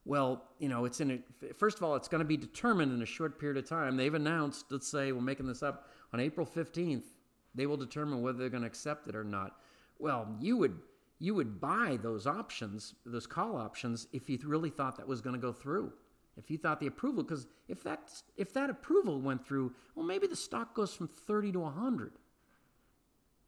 Well 0.06 0.44
you 0.60 0.70
know 0.70 0.86
it's 0.86 1.02
in 1.02 1.24
a 1.50 1.54
first 1.54 1.78
of 1.78 1.84
all 1.84 1.96
it's 1.96 2.08
going 2.08 2.20
to 2.20 2.26
be 2.26 2.38
determined 2.38 2.94
in 2.94 3.02
a 3.02 3.06
short 3.06 3.40
period 3.40 3.58
of 3.58 3.68
time. 3.68 3.98
They've 3.98 4.14
announced 4.14 4.66
let's 4.70 4.88
say 4.88 5.12
we're 5.12 5.22
making 5.22 5.48
this 5.48 5.64
up 5.64 5.90
on 6.14 6.20
april 6.20 6.46
15th 6.46 7.04
they 7.54 7.66
will 7.66 7.78
determine 7.78 8.22
whether 8.22 8.38
they're 8.38 8.50
going 8.50 8.64
to 8.64 8.68
accept 8.68 9.08
it 9.08 9.16
or 9.16 9.24
not. 9.24 9.58
Well 10.00 10.28
you 10.40 10.58
would 10.58 10.78
you 11.20 11.34
would 11.34 11.60
buy 11.62 11.98
those 12.02 12.28
options 12.28 12.94
those 13.06 13.28
call 13.28 13.56
options 13.56 14.08
if 14.12 14.30
you 14.30 14.38
really 14.46 14.70
thought 14.70 14.98
that 14.98 15.08
was 15.08 15.22
going 15.22 15.36
to 15.36 15.42
go 15.42 15.54
through. 15.54 15.92
If 16.38 16.52
you 16.52 16.58
thought 16.58 16.82
the 16.82 16.88
approval 16.88 17.24
because 17.24 17.48
if 17.68 17.82
that 17.84 18.12
if 18.36 18.54
that 18.54 18.70
approval 18.70 19.22
went 19.22 19.46
through 19.46 19.74
well 19.96 20.06
maybe 20.06 20.28
the 20.28 20.36
stock 20.36 20.74
goes 20.76 20.94
from 20.94 21.08
30 21.08 21.54
to 21.54 21.60
100 21.62 22.14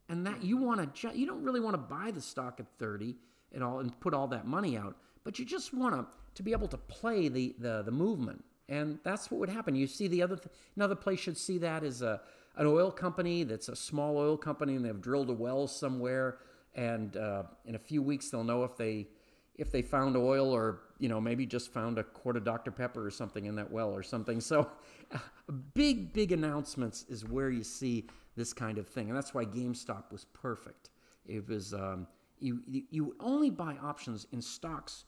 and 0.09 0.25
that 0.25 0.43
you 0.43 0.57
want 0.57 0.79
to 0.79 0.87
ju- 0.87 1.17
you 1.17 1.25
don't 1.25 1.43
really 1.43 1.59
want 1.59 1.73
to 1.73 1.77
buy 1.77 2.11
the 2.11 2.21
stock 2.21 2.59
at 2.59 2.65
30 2.79 3.15
and 3.53 3.63
all 3.63 3.79
and 3.79 3.99
put 3.99 4.13
all 4.13 4.27
that 4.27 4.45
money 4.45 4.77
out 4.77 4.95
but 5.27 5.37
you 5.37 5.43
just 5.43 5.73
want 5.73 5.93
to 5.93 6.05
to 6.35 6.43
be 6.43 6.53
able 6.53 6.69
to 6.69 6.77
play 6.77 7.27
the 7.27 7.53
the, 7.59 7.81
the 7.83 7.91
movement. 7.91 8.43
And 8.69 8.99
that's 9.03 9.31
what 9.31 9.39
would 9.39 9.49
happen. 9.49 9.75
You 9.75 9.87
see 9.87 10.07
the 10.07 10.21
other 10.21 10.37
th- 10.37 10.49
another 10.77 10.95
place 10.95 11.19
should 11.19 11.37
see 11.37 11.57
that 11.57 11.83
is 11.83 12.01
a 12.01 12.21
an 12.55 12.65
oil 12.65 12.91
company 12.91 13.43
that's 13.43 13.67
a 13.67 13.75
small 13.75 14.17
oil 14.17 14.37
company 14.37 14.75
and 14.75 14.85
they've 14.85 15.01
drilled 15.01 15.29
a 15.29 15.33
well 15.33 15.67
somewhere 15.67 16.37
and 16.75 17.17
uh, 17.17 17.43
in 17.65 17.75
a 17.75 17.79
few 17.79 18.01
weeks 18.01 18.29
they'll 18.29 18.43
know 18.43 18.63
if 18.63 18.77
they 18.77 19.07
if 19.55 19.71
they 19.71 19.81
found 19.81 20.15
oil 20.15 20.49
or 20.49 20.79
you 20.97 21.09
know 21.09 21.19
maybe 21.19 21.45
just 21.45 21.73
found 21.73 21.97
a 21.97 22.03
quart 22.03 22.37
of 22.37 22.45
dr 22.45 22.71
pepper 22.71 23.05
or 23.05 23.11
something 23.11 23.47
in 23.47 23.55
that 23.55 23.69
well 23.69 23.89
or 23.89 24.03
something. 24.03 24.39
So 24.39 24.69
big 25.73 26.13
big 26.13 26.31
announcements 26.31 27.03
is 27.09 27.25
where 27.25 27.49
you 27.49 27.63
see 27.63 28.07
this 28.37 28.53
kind 28.53 28.77
of 28.77 28.87
thing. 28.87 29.09
And 29.09 29.17
that's 29.17 29.33
why 29.33 29.43
gamestop 29.43 30.11
was 30.11 30.25
perfect. 30.33 30.91
It 31.25 31.49
was 31.49 31.73
um, 31.73 32.07
you, 32.39 32.61
you 32.67 33.15
only 33.19 33.49
buy 33.49 33.75
options 33.83 34.25
in 34.31 34.41
stocks 34.41 35.03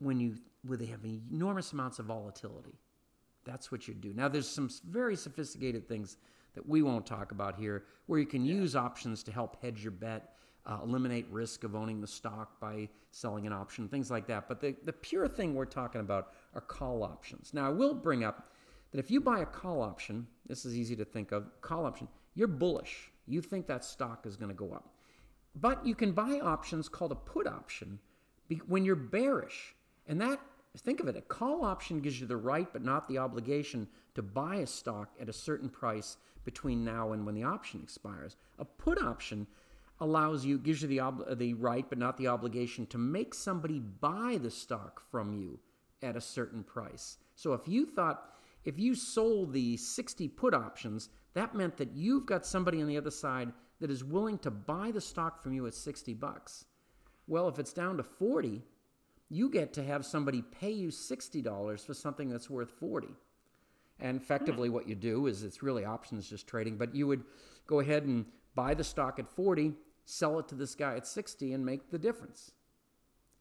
when 0.00 0.18
you 0.18 0.34
where 0.66 0.76
they 0.76 0.86
have 0.86 1.04
enormous 1.04 1.72
amounts 1.72 1.98
of 2.00 2.06
volatility. 2.06 2.78
That's 3.44 3.70
what 3.70 3.86
you'd 3.86 4.00
do. 4.00 4.12
Now 4.12 4.28
there's 4.28 4.48
some 4.48 4.68
very 4.88 5.14
sophisticated 5.14 5.88
things 5.88 6.16
that 6.54 6.68
we 6.68 6.82
won't 6.82 7.06
talk 7.06 7.30
about 7.30 7.54
here 7.54 7.84
where 8.06 8.18
you 8.18 8.26
can 8.26 8.44
use 8.44 8.74
options 8.74 9.22
to 9.22 9.32
help 9.32 9.62
hedge 9.62 9.82
your 9.82 9.92
bet 9.92 10.34
uh, 10.66 10.78
eliminate 10.82 11.26
risk 11.30 11.64
of 11.64 11.74
owning 11.74 12.00
the 12.00 12.06
stock 12.06 12.60
by 12.60 12.88
selling 13.10 13.46
an 13.46 13.52
option, 13.52 13.88
things 13.88 14.10
like 14.10 14.26
that. 14.26 14.46
But 14.48 14.60
the, 14.60 14.76
the 14.84 14.92
pure 14.92 15.26
thing 15.26 15.54
we're 15.54 15.64
talking 15.64 16.00
about 16.00 16.32
are 16.54 16.60
call 16.60 17.02
options. 17.02 17.52
Now, 17.54 17.66
I 17.66 17.70
will 17.70 17.94
bring 17.94 18.24
up 18.24 18.52
that 18.92 18.98
if 18.98 19.10
you 19.10 19.20
buy 19.20 19.40
a 19.40 19.46
call 19.46 19.82
option, 19.82 20.26
this 20.46 20.64
is 20.64 20.76
easy 20.76 20.96
to 20.96 21.04
think 21.04 21.32
of, 21.32 21.50
call 21.60 21.86
option, 21.86 22.08
you're 22.34 22.48
bullish. 22.48 23.10
You 23.26 23.40
think 23.40 23.66
that 23.66 23.84
stock 23.84 24.26
is 24.26 24.36
going 24.36 24.50
to 24.50 24.54
go 24.54 24.72
up. 24.72 24.94
But 25.54 25.84
you 25.84 25.94
can 25.94 26.12
buy 26.12 26.40
options 26.40 26.88
called 26.88 27.12
a 27.12 27.16
put 27.16 27.46
option 27.46 27.98
when 28.66 28.84
you're 28.84 28.96
bearish. 28.96 29.74
And 30.06 30.20
that, 30.20 30.40
think 30.78 31.00
of 31.00 31.08
it, 31.08 31.16
a 31.16 31.22
call 31.22 31.64
option 31.64 32.00
gives 32.00 32.20
you 32.20 32.26
the 32.26 32.36
right 32.36 32.72
but 32.72 32.84
not 32.84 33.08
the 33.08 33.18
obligation 33.18 33.88
to 34.14 34.22
buy 34.22 34.56
a 34.56 34.66
stock 34.66 35.10
at 35.20 35.28
a 35.28 35.32
certain 35.32 35.68
price 35.68 36.16
between 36.44 36.84
now 36.84 37.12
and 37.12 37.26
when 37.26 37.34
the 37.34 37.44
option 37.44 37.80
expires. 37.82 38.36
A 38.58 38.64
put 38.64 39.02
option 39.02 39.46
allows 40.00 40.44
you, 40.44 40.58
gives 40.58 40.82
you 40.82 40.88
the, 40.88 41.00
ob- 41.00 41.38
the 41.38 41.54
right 41.54 41.86
but 41.88 41.98
not 41.98 42.16
the 42.16 42.28
obligation 42.28 42.86
to 42.86 42.98
make 42.98 43.34
somebody 43.34 43.78
buy 43.78 44.38
the 44.40 44.50
stock 44.50 45.02
from 45.10 45.34
you 45.34 45.58
at 46.02 46.16
a 46.16 46.20
certain 46.20 46.62
price. 46.62 47.18
So 47.34 47.52
if 47.52 47.68
you 47.68 47.86
thought, 47.86 48.34
if 48.64 48.78
you 48.78 48.94
sold 48.94 49.52
the 49.52 49.76
60 49.76 50.28
put 50.28 50.54
options, 50.54 51.10
that 51.34 51.54
meant 51.54 51.76
that 51.76 51.92
you've 51.92 52.26
got 52.26 52.46
somebody 52.46 52.80
on 52.80 52.88
the 52.88 52.96
other 52.96 53.10
side 53.10 53.52
that 53.80 53.90
is 53.90 54.04
willing 54.04 54.38
to 54.38 54.50
buy 54.50 54.90
the 54.90 55.00
stock 55.00 55.42
from 55.42 55.52
you 55.52 55.66
at 55.66 55.74
60 55.74 56.14
bucks. 56.14 56.64
Well, 57.26 57.48
if 57.48 57.58
it's 57.58 57.72
down 57.72 57.96
to 57.96 58.02
40, 58.02 58.62
you 59.28 59.48
get 59.48 59.72
to 59.74 59.84
have 59.84 60.04
somebody 60.04 60.42
pay 60.42 60.72
you 60.72 60.88
$60 60.88 61.86
for 61.86 61.94
something 61.94 62.28
that's 62.28 62.50
worth 62.50 62.70
40. 62.70 63.08
And 64.00 64.20
effectively, 64.20 64.68
what 64.68 64.88
you 64.88 64.94
do 64.94 65.26
is 65.26 65.42
it's 65.42 65.62
really 65.62 65.84
options 65.84 66.28
just 66.28 66.46
trading, 66.46 66.76
but 66.76 66.94
you 66.94 67.06
would 67.06 67.22
go 67.66 67.80
ahead 67.80 68.04
and 68.04 68.24
buy 68.54 68.74
the 68.74 68.84
stock 68.84 69.18
at 69.18 69.28
40, 69.28 69.74
sell 70.04 70.38
it 70.38 70.48
to 70.48 70.54
this 70.54 70.74
guy 70.74 70.96
at 70.96 71.06
60, 71.06 71.52
and 71.52 71.64
make 71.64 71.90
the 71.90 71.98
difference. 71.98 72.52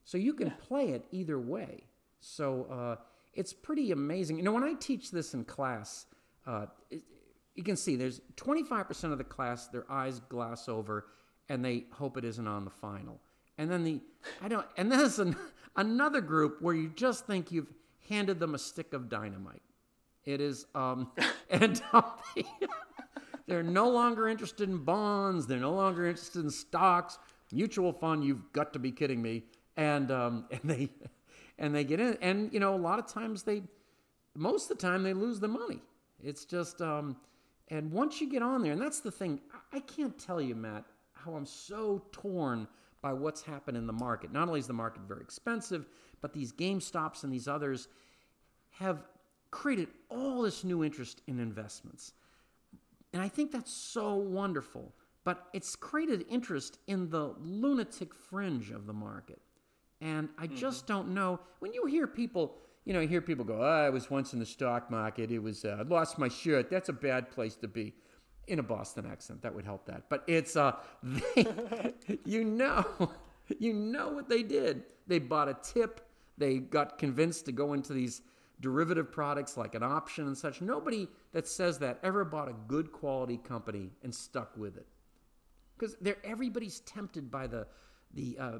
So 0.03 0.17
you 0.17 0.33
can 0.33 0.51
play 0.51 0.89
it 0.89 1.05
either 1.11 1.39
way. 1.39 1.83
So 2.19 2.67
uh, 2.69 2.95
it's 3.33 3.53
pretty 3.53 3.91
amazing. 3.91 4.37
You 4.37 4.43
know, 4.43 4.51
when 4.51 4.63
I 4.63 4.73
teach 4.73 5.11
this 5.11 5.33
in 5.33 5.45
class, 5.45 6.05
uh, 6.45 6.65
it, 6.91 7.03
you 7.59 7.63
can 7.65 7.75
see 7.75 7.97
there's 7.97 8.21
25% 8.37 9.11
of 9.11 9.17
the 9.17 9.23
class, 9.25 9.67
their 9.67 9.83
eyes 9.91 10.21
glass 10.29 10.69
over, 10.69 11.07
and 11.49 11.63
they 11.63 11.83
hope 11.91 12.15
it 12.15 12.23
isn't 12.23 12.47
on 12.47 12.63
the 12.63 12.71
final. 12.71 13.19
And 13.57 13.69
then 13.69 13.83
the, 13.83 13.99
I 14.41 14.47
don't, 14.47 14.65
and 14.77 14.89
then 14.89 14.99
there's 14.99 15.19
an, 15.19 15.35
another 15.75 16.21
group 16.21 16.61
where 16.61 16.73
you 16.73 16.89
just 16.95 17.27
think 17.27 17.51
you've 17.51 17.73
handed 18.07 18.39
them 18.39 18.55
a 18.55 18.57
stick 18.57 18.93
of 18.93 19.09
dynamite. 19.09 19.61
It 20.23 20.39
is, 20.39 20.67
um, 20.73 21.11
and 21.49 21.81
um, 21.91 22.05
they're 23.45 23.61
no 23.61 23.89
longer 23.89 24.29
interested 24.29 24.69
in 24.69 24.77
bonds. 24.77 25.45
They're 25.45 25.59
no 25.59 25.73
longer 25.73 26.07
interested 26.07 26.45
in 26.45 26.49
stocks, 26.49 27.19
mutual 27.51 27.91
fund. 27.91 28.23
You've 28.23 28.53
got 28.53 28.71
to 28.71 28.79
be 28.79 28.89
kidding 28.89 29.21
me. 29.21 29.43
And 29.75 30.11
um, 30.11 30.45
and 30.51 30.61
they 30.63 30.89
and 31.57 31.75
they 31.75 31.83
get 31.83 31.99
in, 31.99 32.17
and 32.21 32.53
you 32.53 32.61
know, 32.61 32.73
a 32.73 32.77
lot 32.77 32.99
of 32.99 33.07
times 33.07 33.43
they, 33.43 33.63
most 34.33 34.71
of 34.71 34.77
the 34.77 34.81
time 34.81 35.03
they 35.03 35.13
lose 35.13 35.41
the 35.41 35.49
money. 35.49 35.81
It's 36.23 36.45
just, 36.45 36.81
um, 36.81 37.15
and 37.69 37.91
once 37.91 38.19
you 38.19 38.29
get 38.29 38.41
on 38.41 38.63
there, 38.63 38.73
and 38.73 38.81
that's 38.81 38.99
the 38.99 39.11
thing. 39.11 39.41
I- 39.71 39.79
can't 39.79 40.17
tell 40.17 40.41
you, 40.41 40.55
Matt, 40.55 40.85
how 41.13 41.35
I'm 41.35 41.45
so 41.45 42.03
torn 42.11 42.67
by 43.01 43.13
what's 43.13 43.41
happened 43.41 43.77
in 43.77 43.87
the 43.87 43.93
market. 43.93 44.31
Not 44.31 44.47
only 44.47 44.59
is 44.59 44.67
the 44.67 44.73
market 44.73 45.03
very 45.03 45.21
expensive, 45.21 45.87
but 46.21 46.33
these 46.33 46.51
Game 46.51 46.81
Stops 46.81 47.23
and 47.23 47.31
these 47.31 47.47
others 47.47 47.87
have 48.71 49.03
created 49.51 49.87
all 50.09 50.41
this 50.41 50.63
new 50.63 50.83
interest 50.83 51.21
in 51.27 51.39
investments. 51.39 52.13
And 53.13 53.21
I 53.21 53.27
think 53.27 53.51
that's 53.51 53.71
so 53.71 54.15
wonderful. 54.15 54.93
But 55.23 55.47
it's 55.53 55.75
created 55.75 56.25
interest 56.29 56.79
in 56.87 57.09
the 57.09 57.35
lunatic 57.39 58.13
fringe 58.13 58.71
of 58.71 58.85
the 58.85 58.93
market. 58.93 59.39
And 60.01 60.29
I 60.37 60.47
mm-hmm. 60.47 60.55
just 60.55 60.87
don't 60.87 61.09
know. 61.09 61.39
When 61.59 61.73
you 61.73 61.85
hear 61.85 62.07
people, 62.07 62.55
you 62.89 62.95
know, 62.95 63.01
you 63.01 63.07
hear 63.07 63.21
people 63.21 63.45
go, 63.45 63.59
oh, 63.61 63.85
I 63.85 63.91
was 63.91 64.09
once 64.09 64.33
in 64.33 64.39
the 64.39 64.47
stock 64.47 64.89
market. 64.89 65.29
It 65.29 65.37
was, 65.37 65.63
uh, 65.63 65.77
I 65.79 65.83
lost 65.83 66.17
my 66.17 66.27
shirt. 66.27 66.71
That's 66.71 66.89
a 66.89 66.93
bad 66.93 67.29
place 67.29 67.55
to 67.57 67.67
be. 67.67 67.93
in 68.47 68.57
a 68.57 68.63
Boston 68.63 69.05
accent. 69.05 69.43
That 69.43 69.53
would 69.53 69.63
help 69.63 69.85
that. 69.85 70.09
But 70.09 70.23
it's 70.25 70.55
uh, 70.55 70.75
they, 71.03 71.45
you 72.25 72.43
know, 72.43 73.11
you 73.59 73.73
know 73.73 74.09
what 74.09 74.27
they 74.27 74.41
did. 74.41 74.85
They 75.05 75.19
bought 75.19 75.49
a 75.49 75.55
tip. 75.61 76.01
They 76.39 76.57
got 76.57 76.97
convinced 76.97 77.45
to 77.45 77.51
go 77.51 77.73
into 77.73 77.93
these 77.93 78.23
derivative 78.59 79.11
products 79.11 79.55
like 79.55 79.75
an 79.75 79.83
option 79.83 80.25
and 80.25 80.35
such. 80.35 80.59
Nobody 80.59 81.07
that 81.31 81.47
says 81.47 81.77
that 81.77 81.99
ever 82.01 82.25
bought 82.25 82.49
a 82.49 82.55
good 82.67 82.91
quality 82.91 83.37
company 83.37 83.91
and 84.01 84.15
stuck 84.15 84.57
with 84.57 84.77
it. 84.77 84.87
Because 85.77 85.95
everybody's 86.23 86.79
tempted 86.79 87.29
by 87.29 87.45
the 87.45 87.67
the, 88.15 88.35
uh, 88.39 88.51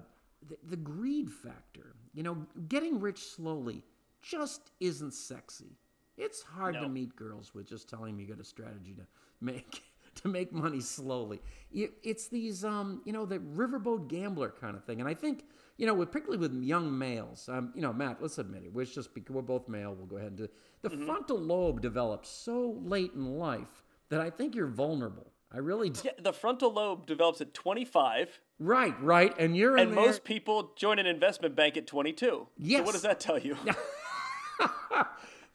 the 0.48 0.58
the 0.70 0.78
greed 0.78 1.32
factor. 1.32 1.96
You 2.14 2.22
know, 2.22 2.38
getting 2.68 3.00
rich 3.00 3.24
slowly 3.24 3.84
just 4.22 4.72
isn't 4.80 5.14
sexy. 5.14 5.78
It's 6.18 6.42
hard 6.42 6.76
No. 6.76 6.82
to 6.84 6.90
meet 6.90 7.16
girls 7.16 7.54
with 7.54 7.68
just 7.68 7.90
telling 7.90 8.12
them 8.14 8.20
you 8.20 8.28
got 8.28 8.40
a 8.40 8.44
strategy 8.44 8.94
to 8.96 9.06
make 9.42 9.84
to 10.16 10.28
make 10.28 10.52
money 10.52 10.82
slowly. 10.82 11.40
It's 11.72 12.28
these 12.28 12.66
um, 12.66 13.02
you 13.06 13.14
know, 13.14 13.26
the 13.26 13.40
riverboat 13.40 14.08
gambler 14.10 14.54
kind 14.60 14.76
of 14.76 14.84
thing. 14.84 15.00
And 15.00 15.08
I 15.08 15.14
think, 15.14 15.46
you 15.78 15.86
know, 15.86 15.94
with, 15.94 16.12
particularly 16.12 16.40
with 16.40 16.62
young 16.62 16.98
males, 16.98 17.48
um, 17.48 17.72
you 17.74 17.82
know, 17.82 17.94
Matt, 17.94 18.22
let's 18.22 18.38
admit 18.38 18.64
it. 18.64 18.74
We're 18.74 18.86
just 18.86 19.10
we're 19.30 19.42
both 19.42 19.70
male. 19.70 19.94
We'll 19.96 20.08
go 20.08 20.18
ahead 20.18 20.30
and 20.30 20.38
do 20.38 20.50
the 20.82 20.90
frontal 20.90 21.40
lobe 21.40 21.82
develops 21.82 22.30
so 22.30 22.78
late 22.84 23.14
in 23.14 23.38
life 23.38 23.84
that 24.10 24.20
I 24.20 24.30
think 24.30 24.56
you're 24.56 24.68
vulnerable. 24.68 25.32
I 25.52 25.58
really 25.58 25.90
do. 25.90 26.02
Yeah, 26.06 26.12
the 26.22 26.34
frontal 26.34 26.72
lobe 26.74 27.06
develops 27.08 27.42
at 27.42 27.54
25, 27.54 28.40
Right, 28.60 29.02
right. 29.02 29.34
And 29.40 29.56
you're 29.58 29.78
in 29.78 29.88
and 29.88 29.96
most 29.96 30.24
people 30.24 30.74
join 30.76 31.00
an 31.00 31.06
investment 31.08 31.56
bank 31.56 31.78
at 31.78 31.88
22. 31.88 32.48
Yes. 32.58 32.80
So 32.80 32.84
what 32.84 32.92
does 32.92 33.02
that 33.04 33.20
tell 33.20 33.40
you? 33.40 33.58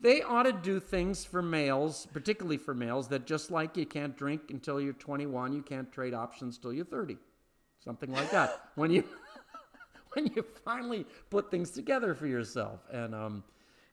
They 0.04 0.20
ought 0.20 0.42
to 0.42 0.52
do 0.52 0.80
things 0.80 1.24
for 1.24 1.40
males, 1.40 2.06
particularly 2.12 2.58
for 2.58 2.74
males, 2.74 3.08
that 3.08 3.26
just 3.26 3.50
like 3.50 3.74
you 3.74 3.86
can't 3.86 4.14
drink 4.14 4.50
until 4.50 4.78
you're 4.78 4.92
21, 4.92 5.54
you 5.54 5.62
can't 5.62 5.90
trade 5.90 6.12
options 6.12 6.58
till 6.58 6.74
you're 6.74 6.84
30, 6.84 7.16
something 7.82 8.12
like 8.12 8.30
that. 8.30 8.68
when 8.74 8.90
you 8.90 9.02
when 10.12 10.26
you 10.26 10.44
finally 10.62 11.06
put 11.30 11.50
things 11.50 11.70
together 11.70 12.14
for 12.14 12.26
yourself, 12.26 12.80
and 12.92 13.14
um, 13.14 13.44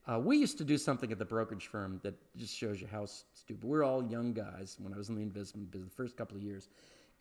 uh, 0.05 0.19
we 0.19 0.35
used 0.35 0.57
to 0.57 0.65
do 0.65 0.77
something 0.77 1.13
at 1.13 1.17
the 1.17 1.23
brokerage 1.23 1.67
firm 1.67 2.01
that 2.03 2.15
just 2.35 2.57
shows 2.57 2.81
you 2.81 2.87
how 2.91 3.05
stupid. 3.05 3.63
We're 3.63 3.85
all 3.85 4.03
young 4.03 4.33
guys 4.33 4.75
when 4.81 4.93
I 4.93 4.97
was 4.97 5.07
in 5.07 5.15
the 5.15 5.21
investment 5.21 5.71
business 5.71 5.91
the 5.91 5.95
first 5.95 6.17
couple 6.17 6.35
of 6.35 6.43
years, 6.43 6.67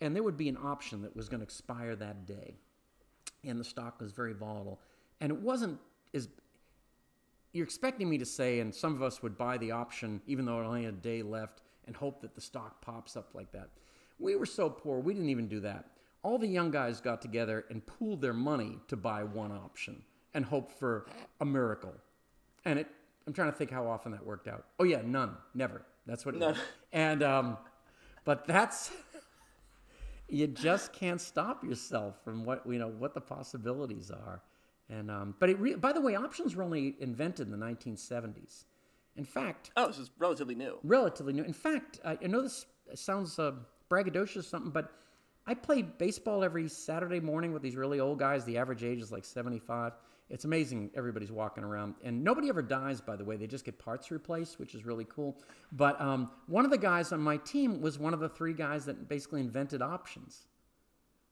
and 0.00 0.16
there 0.16 0.25
would 0.25 0.37
be 0.37 0.49
an 0.49 0.59
option 0.61 1.00
that 1.02 1.14
was 1.14 1.28
going 1.28 1.38
to 1.38 1.44
expire 1.44 1.94
that 1.94 2.26
day, 2.26 2.56
and 3.44 3.61
the 3.61 3.64
stock 3.64 4.00
was 4.00 4.11
very 4.11 4.32
volatile, 4.32 4.80
and 5.20 5.30
it 5.30 5.38
wasn't 5.38 5.78
as 6.12 6.28
you're 7.52 7.64
expecting 7.64 8.09
me 8.09 8.19
to 8.19 8.26
say, 8.26 8.61
and 8.61 8.75
some 8.75 8.95
of 8.95 9.02
us 9.02 9.23
would 9.23 9.37
buy 9.37 9.59
the 9.59 9.73
option 9.73 10.21
even 10.26 10.45
though 10.45 10.61
it 10.61 10.64
only 10.64 10.85
had 10.85 10.95
a 10.95 10.97
day 10.99 11.23
left 11.23 11.62
and 11.87 11.97
hope 11.97 12.21
that 12.21 12.35
the 12.35 12.40
stock 12.40 12.80
pops 12.80 13.16
up 13.16 13.30
like 13.35 13.50
that. 13.52 13.69
We 14.19 14.37
were 14.37 14.47
so 14.47 14.71
poor, 14.71 15.00
we 15.00 15.14
didn't 15.14 15.30
even 15.30 15.49
do 15.49 15.61
that. 15.61 15.87
All 16.23 16.38
the 16.38 16.47
young 16.47 16.71
guys 16.71 17.00
got 17.00 17.23
together 17.23 17.64
and 17.71 17.85
pooled 17.87 18.21
their 18.21 18.35
money 18.35 18.78
to 18.88 18.97
buy 18.97 19.25
one 19.25 19.50
option 19.50 20.02
and 20.35 20.45
hope 20.45 20.71
for 20.71 21.07
a 21.40 21.45
miracle. 21.45 21.95
And 22.64 22.78
it, 22.78 22.87
I'm 23.26 23.33
trying 23.33 23.50
to 23.50 23.57
think 23.57 23.71
how 23.71 23.87
often 23.87 24.12
that 24.12 24.25
worked 24.25 24.47
out. 24.47 24.66
Oh 24.78 24.85
yeah, 24.85 25.00
none, 25.04 25.37
never. 25.54 25.83
That's 26.07 26.26
what 26.26 26.35
it 26.35 26.40
was. 26.40 26.57
And 26.92 27.23
um, 27.23 27.57
but 28.25 28.47
that's 28.47 28.90
you 30.28 30.47
just 30.47 30.92
can't 30.92 31.21
stop 31.21 31.64
yourself 31.64 32.16
from 32.25 32.45
what 32.45 32.62
you 32.66 32.78
know 32.78 32.88
what 32.88 33.14
the 33.14 33.21
possibilities 33.21 34.11
are. 34.11 34.42
And 34.90 35.11
um, 35.11 35.35
but 35.38 35.49
it 35.50 35.59
re- 35.61 35.76
by 35.76 35.92
the 35.92 36.00
way, 36.00 36.16
options 36.16 36.56
were 36.56 36.62
only 36.64 36.97
invented 37.00 37.47
in 37.47 37.59
the 37.59 37.64
1970s. 37.66 38.64
In 39.16 39.25
fact, 39.25 39.70
Oh, 39.76 39.87
this 39.87 39.99
is 39.99 40.11
relatively 40.18 40.54
new. 40.54 40.78
relatively 40.82 41.32
new. 41.32 41.42
In 41.44 41.52
fact, 41.52 42.00
I 42.04 42.16
know 42.26 42.42
this 42.42 42.66
sounds 42.94 43.38
uh, 43.38 43.52
braggadocious 43.90 44.38
or 44.38 44.42
something, 44.42 44.70
but 44.70 44.92
I 45.47 45.54
play 45.54 45.82
baseball 45.82 46.42
every 46.44 46.68
Saturday 46.68 47.20
morning 47.20 47.52
with 47.52 47.62
these 47.62 47.76
really 47.76 48.00
old 48.00 48.19
guys. 48.19 48.45
The 48.45 48.56
average 48.58 48.82
age 48.84 49.00
is 49.00 49.10
like 49.12 49.25
75. 49.25 49.93
It's 50.28 50.45
amazing 50.45 50.91
everybody's 50.95 51.32
walking 51.32 51.64
around. 51.64 51.95
And 52.04 52.23
nobody 52.23 52.49
ever 52.49 52.62
dies, 52.62 53.00
by 53.00 53.17
the 53.17 53.25
way. 53.25 53.36
They 53.36 53.49
just 53.49 53.64
get 53.64 53.78
parts 53.78 54.10
replaced, 54.12 54.60
which 54.60 54.75
is 54.76 54.84
really 54.84 55.06
cool. 55.08 55.36
But 55.73 56.00
um, 56.00 56.30
one 56.47 56.64
of 56.64 56.71
the 56.71 56.78
guys 56.78 57.10
on 57.12 57.21
my 57.21 57.36
team 57.38 57.80
was 57.80 57.99
one 57.99 58.14
of 58.14 58.21
the 58.21 58.28
three 58.28 58.52
guys 58.54 58.84
that 58.86 59.08
basically 59.08 59.41
invented 59.41 59.82
options. 59.82 60.47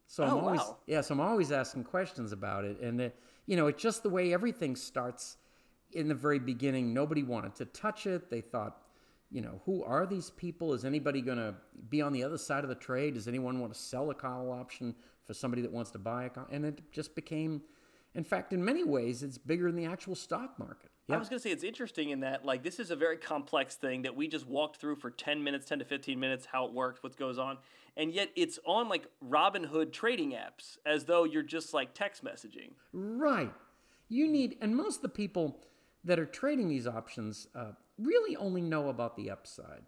So 0.09 0.25
I'm 0.25 0.31
Oh, 0.33 0.39
always 0.41 0.61
wow. 0.61 0.77
yeah, 0.87 1.01
so 1.03 1.15
I'm 1.15 1.21
always 1.21 1.53
asking 1.53 1.85
questions 1.85 2.33
about 2.33 2.65
it, 2.65 2.81
and 2.81 3.01
it, 3.01 3.17
you 3.49 3.57
know, 3.57 3.67
it's 3.67 3.83
just 3.83 4.03
the 4.03 4.11
way 4.11 4.33
everything 4.35 4.77
starts. 4.77 5.39
In 5.93 6.07
the 6.07 6.15
very 6.15 6.39
beginning, 6.39 6.93
nobody 6.93 7.23
wanted 7.23 7.55
to 7.57 7.65
touch 7.65 8.07
it. 8.07 8.31
They 8.31 8.43
thought, 8.43 8.83
you 9.31 9.41
know, 9.41 9.63
who 9.65 9.83
are 9.83 10.05
these 10.05 10.29
people? 10.29 10.75
Is 10.75 10.85
anybody 10.85 11.23
going 11.23 11.39
to 11.39 11.55
be 11.89 12.03
on 12.03 12.13
the 12.13 12.23
other 12.23 12.37
side 12.37 12.63
of 12.63 12.69
the 12.69 12.75
trade? 12.75 13.15
Does 13.15 13.27
anyone 13.27 13.59
want 13.59 13.73
to 13.73 13.79
sell 13.79 14.11
a 14.11 14.15
call 14.15 14.53
option 14.53 14.95
for 15.25 15.33
somebody 15.33 15.63
that 15.63 15.73
wants 15.73 15.91
to 15.93 15.99
buy 15.99 16.25
a 16.25 16.29
call? 16.29 16.47
And 16.53 16.67
it 16.67 16.83
just 16.93 17.15
became, 17.15 17.63
in 18.15 18.23
fact, 18.23 18.53
in 18.53 18.63
many 18.63 18.85
ways, 18.85 19.23
it's 19.23 19.39
bigger 19.39 19.73
than 19.73 19.77
the 19.77 19.91
actual 19.91 20.15
stock 20.15 20.59
market. 20.59 20.91
I 21.15 21.19
was 21.19 21.29
going 21.29 21.39
to 21.39 21.43
say 21.43 21.51
it's 21.51 21.65
interesting 21.65 22.11
in 22.11 22.21
that 22.21 22.45
like 22.45 22.63
this 22.63 22.79
is 22.79 22.91
a 22.91 22.97
very 22.97 23.17
complex 23.17 23.77
thing 23.77 24.03
that 24.03 24.15
we 24.15 24.29
just 24.29 24.47
walked 24.47 24.79
through 24.79 24.97
for 24.97 25.11
10 25.11 25.43
minutes, 25.43 25.67
10 25.67 25.79
to 25.79 25.85
15 25.85 26.21
minutes 26.21 26.47
how 26.47 26.67
it 26.67 26.73
works, 26.73 27.03
what 27.03 27.17
goes 27.17 27.39
on. 27.39 27.59
And 27.97 28.13
yet 28.13 28.31
it's 28.37 28.59
on 28.67 28.89
like 28.89 29.07
Robinhood 29.27 29.93
trading 29.93 30.33
apps 30.33 30.77
as 30.87 31.05
though 31.05 31.25
you're 31.25 31.43
just 31.43 31.73
like 31.73 31.95
text 31.95 32.25
messaging. 32.25 32.73
Right. 32.93 33.53
You 34.09 34.29
need, 34.29 34.57
and 34.61 34.77
most 34.77 34.97
of 34.97 35.03
the 35.03 35.09
people 35.09 35.61
that 36.05 36.19
are 36.19 36.27
trading 36.27 36.69
these 36.69 36.87
options 36.87 37.49
uh, 37.55 37.73
really 37.99 38.37
only 38.37 38.61
know 38.61 38.89
about 38.89 39.17
the 39.17 39.31
upside 39.31 39.83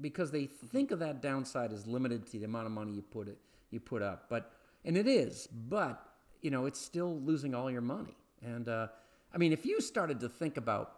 because 0.00 0.30
they 0.30 0.46
think 0.46 0.90
of 0.90 0.98
that 0.98 1.22
downside 1.22 1.72
as 1.72 1.86
limited 1.86 2.26
to 2.26 2.38
the 2.38 2.44
amount 2.44 2.66
of 2.66 2.72
money 2.72 2.92
you 2.92 3.02
put 3.02 3.28
it 3.28 3.38
you 3.72 3.80
put 3.80 4.02
up. 4.02 4.26
But 4.28 4.52
and 4.84 4.96
it 4.96 5.08
is, 5.08 5.48
but 5.68 6.06
you 6.40 6.50
know 6.50 6.66
it's 6.66 6.80
still 6.80 7.18
losing 7.20 7.54
all 7.54 7.70
your 7.70 7.80
money. 7.80 8.16
And 8.42 8.68
uh, 8.68 8.88
I 9.34 9.38
mean, 9.38 9.52
if 9.52 9.64
you 9.64 9.80
started 9.80 10.20
to 10.20 10.28
think 10.28 10.56
about 10.56 10.96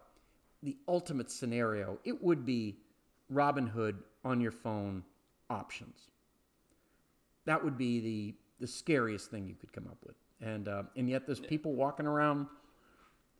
the 0.63 0.77
ultimate 0.87 1.31
scenario, 1.31 1.99
it 2.03 2.21
would 2.23 2.45
be 2.45 2.77
Robinhood 3.31 3.95
on 4.23 4.41
your 4.41 4.51
phone 4.51 5.03
options 5.49 6.09
that 7.45 7.63
would 7.63 7.77
be 7.77 7.99
the 7.99 8.35
the 8.59 8.67
scariest 8.67 9.29
thing 9.31 9.47
you 9.47 9.55
could 9.55 9.71
come 9.71 9.87
up 9.87 9.97
with. 10.05 10.15
And 10.41 10.67
uh, 10.67 10.83
and 10.95 11.09
yet 11.09 11.25
there's 11.25 11.39
people 11.39 11.73
walking 11.73 12.05
around 12.05 12.47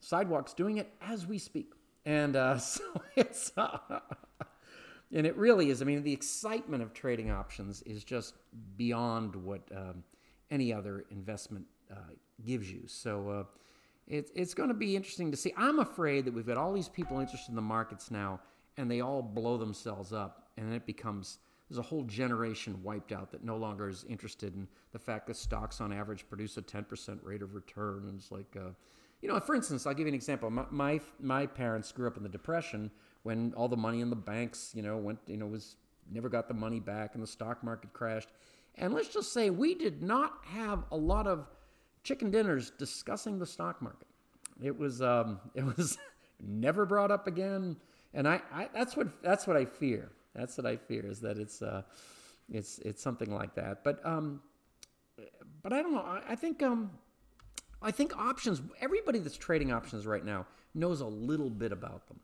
sidewalks 0.00 0.54
doing 0.54 0.78
it 0.78 0.92
as 1.00 1.26
we 1.26 1.38
speak. 1.38 1.72
And 2.04 2.36
uh, 2.36 2.58
so 2.58 2.82
it's 3.16 3.52
uh, 3.56 3.78
and 5.12 5.26
it 5.26 5.36
really 5.36 5.70
is. 5.70 5.82
I 5.82 5.84
mean, 5.84 6.02
the 6.02 6.12
excitement 6.12 6.82
of 6.82 6.94
trading 6.94 7.30
options 7.30 7.82
is 7.82 8.04
just 8.04 8.34
beyond 8.76 9.34
what 9.36 9.62
um, 9.74 10.02
any 10.50 10.72
other 10.72 11.04
investment 11.10 11.66
uh, 11.90 12.12
gives 12.44 12.70
you. 12.70 12.82
So. 12.86 13.46
It's 14.06 14.30
it's 14.34 14.54
going 14.54 14.68
to 14.68 14.74
be 14.74 14.94
interesting 14.94 15.30
to 15.30 15.36
see. 15.36 15.52
I'm 15.56 15.78
afraid 15.78 16.24
that 16.26 16.34
we've 16.34 16.46
got 16.46 16.56
all 16.56 16.72
these 16.72 16.88
people 16.88 17.18
interested 17.18 17.50
in 17.50 17.56
the 17.56 17.62
markets 17.62 18.10
now, 18.10 18.40
and 18.76 18.90
they 18.90 19.00
all 19.00 19.22
blow 19.22 19.56
themselves 19.56 20.12
up, 20.12 20.50
and 20.56 20.72
it 20.72 20.86
becomes 20.86 21.38
there's 21.68 21.78
a 21.78 21.82
whole 21.82 22.04
generation 22.04 22.80
wiped 22.82 23.10
out 23.10 23.32
that 23.32 23.42
no 23.42 23.56
longer 23.56 23.88
is 23.88 24.04
interested 24.08 24.54
in 24.54 24.68
the 24.92 24.98
fact 24.98 25.26
that 25.26 25.36
stocks 25.36 25.80
on 25.80 25.92
average 25.92 26.28
produce 26.28 26.56
a 26.56 26.62
10% 26.62 27.18
rate 27.22 27.42
of 27.42 27.54
return. 27.54 28.04
And 28.06 28.18
it's 28.18 28.30
like, 28.30 28.56
uh, 28.56 28.70
you 29.20 29.28
know, 29.28 29.40
for 29.40 29.56
instance, 29.56 29.84
I'll 29.84 29.94
give 29.94 30.06
you 30.06 30.12
an 30.12 30.14
example. 30.14 30.48
My, 30.50 30.66
my 30.70 31.00
my 31.20 31.46
parents 31.46 31.90
grew 31.90 32.06
up 32.06 32.16
in 32.16 32.22
the 32.22 32.28
Depression 32.28 32.90
when 33.24 33.52
all 33.56 33.66
the 33.66 33.76
money 33.76 34.00
in 34.00 34.10
the 34.10 34.16
banks, 34.16 34.70
you 34.74 34.82
know, 34.82 34.96
went, 34.96 35.18
you 35.26 35.36
know, 35.36 35.46
was 35.46 35.76
never 36.08 36.28
got 36.28 36.46
the 36.46 36.54
money 36.54 36.78
back, 36.78 37.14
and 37.14 37.22
the 37.22 37.26
stock 37.26 37.64
market 37.64 37.92
crashed. 37.92 38.28
And 38.76 38.94
let's 38.94 39.08
just 39.08 39.32
say 39.32 39.50
we 39.50 39.74
did 39.74 40.02
not 40.02 40.34
have 40.44 40.84
a 40.92 40.96
lot 40.96 41.26
of 41.26 41.48
chicken 42.06 42.30
dinners 42.30 42.70
discussing 42.78 43.38
the 43.38 43.46
stock 43.46 43.82
market. 43.82 44.06
It 44.62 44.78
was 44.78 45.02
um, 45.02 45.40
it 45.54 45.64
was 45.64 45.98
never 46.40 46.86
brought 46.86 47.10
up 47.10 47.26
again, 47.26 47.76
and 48.14 48.26
I, 48.26 48.40
I 48.52 48.68
that's 48.72 48.96
what 48.96 49.22
that's 49.22 49.46
what 49.46 49.56
I 49.56 49.64
fear. 49.64 50.10
That's 50.34 50.56
what 50.56 50.66
I 50.66 50.76
fear 50.76 51.04
is 51.06 51.20
that 51.20 51.38
it's 51.38 51.60
uh, 51.60 51.82
it's 52.50 52.78
it's 52.78 53.02
something 53.02 53.34
like 53.34 53.54
that. 53.56 53.82
But 53.82 54.04
um, 54.06 54.40
but 55.62 55.72
I 55.72 55.82
don't 55.82 55.92
know. 55.92 56.00
I, 56.00 56.22
I 56.30 56.34
think 56.36 56.62
um, 56.62 56.90
I 57.82 57.90
think 57.90 58.16
options. 58.16 58.62
Everybody 58.80 59.18
that's 59.18 59.36
trading 59.36 59.72
options 59.72 60.06
right 60.06 60.24
now 60.24 60.46
knows 60.74 61.00
a 61.00 61.06
little 61.06 61.50
bit 61.50 61.72
about 61.72 62.06
them, 62.06 62.20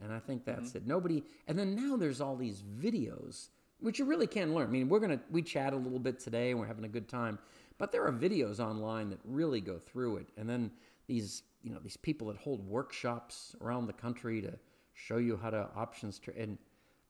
and 0.00 0.12
I 0.12 0.18
think 0.18 0.44
that's 0.44 0.74
it. 0.74 0.86
Nobody. 0.86 1.22
And 1.48 1.58
then 1.58 1.74
now 1.74 1.96
there's 1.96 2.20
all 2.20 2.36
these 2.36 2.62
videos 2.62 3.48
which 3.82 3.98
you 3.98 4.04
really 4.04 4.28
can 4.28 4.54
learn. 4.54 4.68
I 4.68 4.70
mean, 4.70 4.88
we're 4.88 5.00
gonna 5.00 5.20
we 5.30 5.42
chat 5.42 5.72
a 5.72 5.76
little 5.76 5.98
bit 5.98 6.18
today, 6.18 6.50
and 6.50 6.60
we're 6.60 6.66
having 6.66 6.84
a 6.84 6.88
good 6.88 7.08
time. 7.08 7.38
But 7.78 7.92
there 7.92 8.04
are 8.06 8.12
videos 8.12 8.60
online 8.60 9.10
that 9.10 9.18
really 9.24 9.60
go 9.60 9.78
through 9.78 10.16
it, 10.18 10.28
and 10.36 10.48
then 10.48 10.70
these 11.06 11.42
you 11.62 11.70
know 11.72 11.80
these 11.82 11.96
people 11.96 12.28
that 12.28 12.36
hold 12.36 12.66
workshops 12.66 13.54
around 13.60 13.86
the 13.86 13.92
country 13.92 14.40
to 14.42 14.52
show 14.94 15.16
you 15.16 15.36
how 15.36 15.50
to 15.50 15.68
options 15.74 16.18
trade, 16.18 16.36
and 16.38 16.58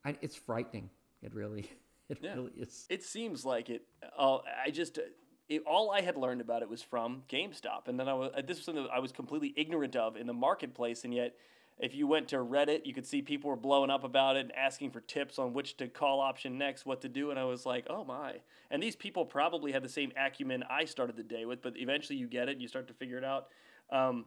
I, 0.05 0.17
it's 0.21 0.37
frightening. 0.37 0.91
It 1.23 1.35
really, 1.35 1.71
it 2.09 2.19
Yeah. 2.23 2.35
really 2.35 2.53
is. 2.59 2.87
It 2.89 3.03
seems 3.03 3.45
like 3.45 3.71
it. 3.71 3.83
Uh, 4.17 4.39
I 4.65 4.71
just 4.71 4.99
it, 5.49 5.63
all 5.67 5.91
I 5.91 6.01
had 6.01 6.17
learned 6.17 6.41
about 6.41 6.63
it 6.63 6.69
was 6.69 6.83
from 6.83 7.23
GameStop, 7.29 7.89
and 7.89 7.99
then 7.99 8.09
I 8.09 8.15
was 8.15 8.31
this 8.47 8.59
was 8.59 8.65
something 8.65 8.85
that 8.85 8.93
I 8.93 9.01
was 9.01 9.13
completely 9.13 9.53
ignorant 9.57 9.97
of 9.97 10.17
in 10.17 10.27
the 10.27 10.33
marketplace, 10.35 11.05
and 11.05 11.13
yet 11.15 11.35
If 11.83 11.97
you 11.97 12.07
went 12.07 12.29
to 12.29 12.37
Reddit, 12.37 12.87
you 12.87 12.95
could 12.95 13.05
see 13.05 13.23
people 13.23 13.51
were 13.51 13.57
blowing 13.57 13.91
up 13.91 14.05
about 14.05 14.37
it 14.37 14.43
and 14.43 14.55
asking 14.55 14.93
for 14.93 15.01
tips 15.01 15.37
on 15.37 15.53
which 15.53 15.77
to 15.79 15.89
call 15.89 16.21
option 16.21 16.57
next, 16.57 16.87
what 16.87 17.01
to 17.01 17.09
do. 17.09 17.31
And 17.31 17.41
I 17.41 17.45
was 17.45 17.67
like, 17.67 17.89
oh 17.91 18.05
my. 18.05 18.37
And 18.71 18.81
these 18.81 18.95
people 18.95 19.25
probably 19.25 19.73
had 19.73 19.83
the 19.83 19.89
same 19.89 20.13
acumen 20.17 20.63
I 20.71 20.85
started 20.85 21.17
the 21.17 21.25
day 21.25 21.45
with, 21.45 21.61
but 21.61 21.75
eventually 21.77 22.17
you 22.21 22.29
get 22.29 22.49
it 22.49 22.53
and 22.53 22.63
you 22.63 22.69
start 22.69 22.87
to 22.87 22.95
figure 22.95 23.19
it 23.19 23.25
out. 23.25 23.49
Um, 23.91 24.27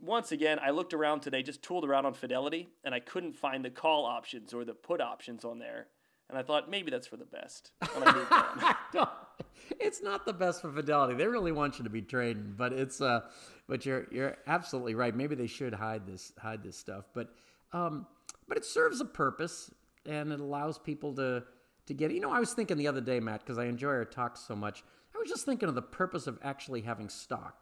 once 0.00 0.32
again, 0.32 0.58
I 0.62 0.70
looked 0.70 0.94
around 0.94 1.20
today, 1.20 1.42
just 1.42 1.62
tooled 1.62 1.84
around 1.84 2.06
on 2.06 2.14
Fidelity, 2.14 2.70
and 2.84 2.94
I 2.94 3.00
couldn't 3.00 3.36
find 3.36 3.62
the 3.62 3.68
call 3.68 4.06
options 4.06 4.54
or 4.54 4.64
the 4.64 4.72
put 4.72 5.02
options 5.02 5.44
on 5.44 5.58
there. 5.58 5.88
And 6.30 6.38
I 6.38 6.42
thought 6.42 6.70
maybe 6.70 6.90
that's 6.90 7.06
for 7.06 7.18
the 7.18 7.26
best. 7.26 7.72
And 9.40 9.48
I 9.48 9.52
moved 9.52 9.70
on. 9.70 9.70
no, 9.70 9.86
it's 9.86 10.02
not 10.02 10.26
the 10.26 10.32
best 10.32 10.62
for 10.62 10.72
Fidelity. 10.72 11.14
They 11.14 11.26
really 11.26 11.52
want 11.52 11.78
you 11.78 11.84
to 11.84 11.90
be 11.90 12.02
trading, 12.02 12.54
but 12.56 12.72
it's 12.72 13.00
uh, 13.00 13.20
but 13.68 13.86
you're 13.86 14.06
you're 14.10 14.36
absolutely 14.46 14.94
right. 14.94 15.14
Maybe 15.14 15.34
they 15.34 15.46
should 15.46 15.74
hide 15.74 16.06
this 16.06 16.32
hide 16.38 16.62
this 16.62 16.76
stuff, 16.76 17.04
but 17.14 17.34
um, 17.72 18.06
but 18.48 18.56
it 18.56 18.64
serves 18.64 19.00
a 19.00 19.04
purpose 19.04 19.70
and 20.06 20.32
it 20.32 20.40
allows 20.40 20.78
people 20.78 21.14
to 21.14 21.44
to 21.86 21.94
get. 21.94 22.10
You 22.12 22.20
know, 22.20 22.32
I 22.32 22.40
was 22.40 22.52
thinking 22.52 22.76
the 22.76 22.88
other 22.88 23.00
day, 23.00 23.20
Matt, 23.20 23.40
because 23.40 23.58
I 23.58 23.66
enjoy 23.66 23.90
our 23.90 24.04
talks 24.04 24.40
so 24.40 24.56
much. 24.56 24.84
I 25.14 25.18
was 25.18 25.28
just 25.28 25.44
thinking 25.44 25.68
of 25.68 25.74
the 25.74 25.82
purpose 25.82 26.26
of 26.26 26.38
actually 26.42 26.82
having 26.82 27.08
stock. 27.08 27.56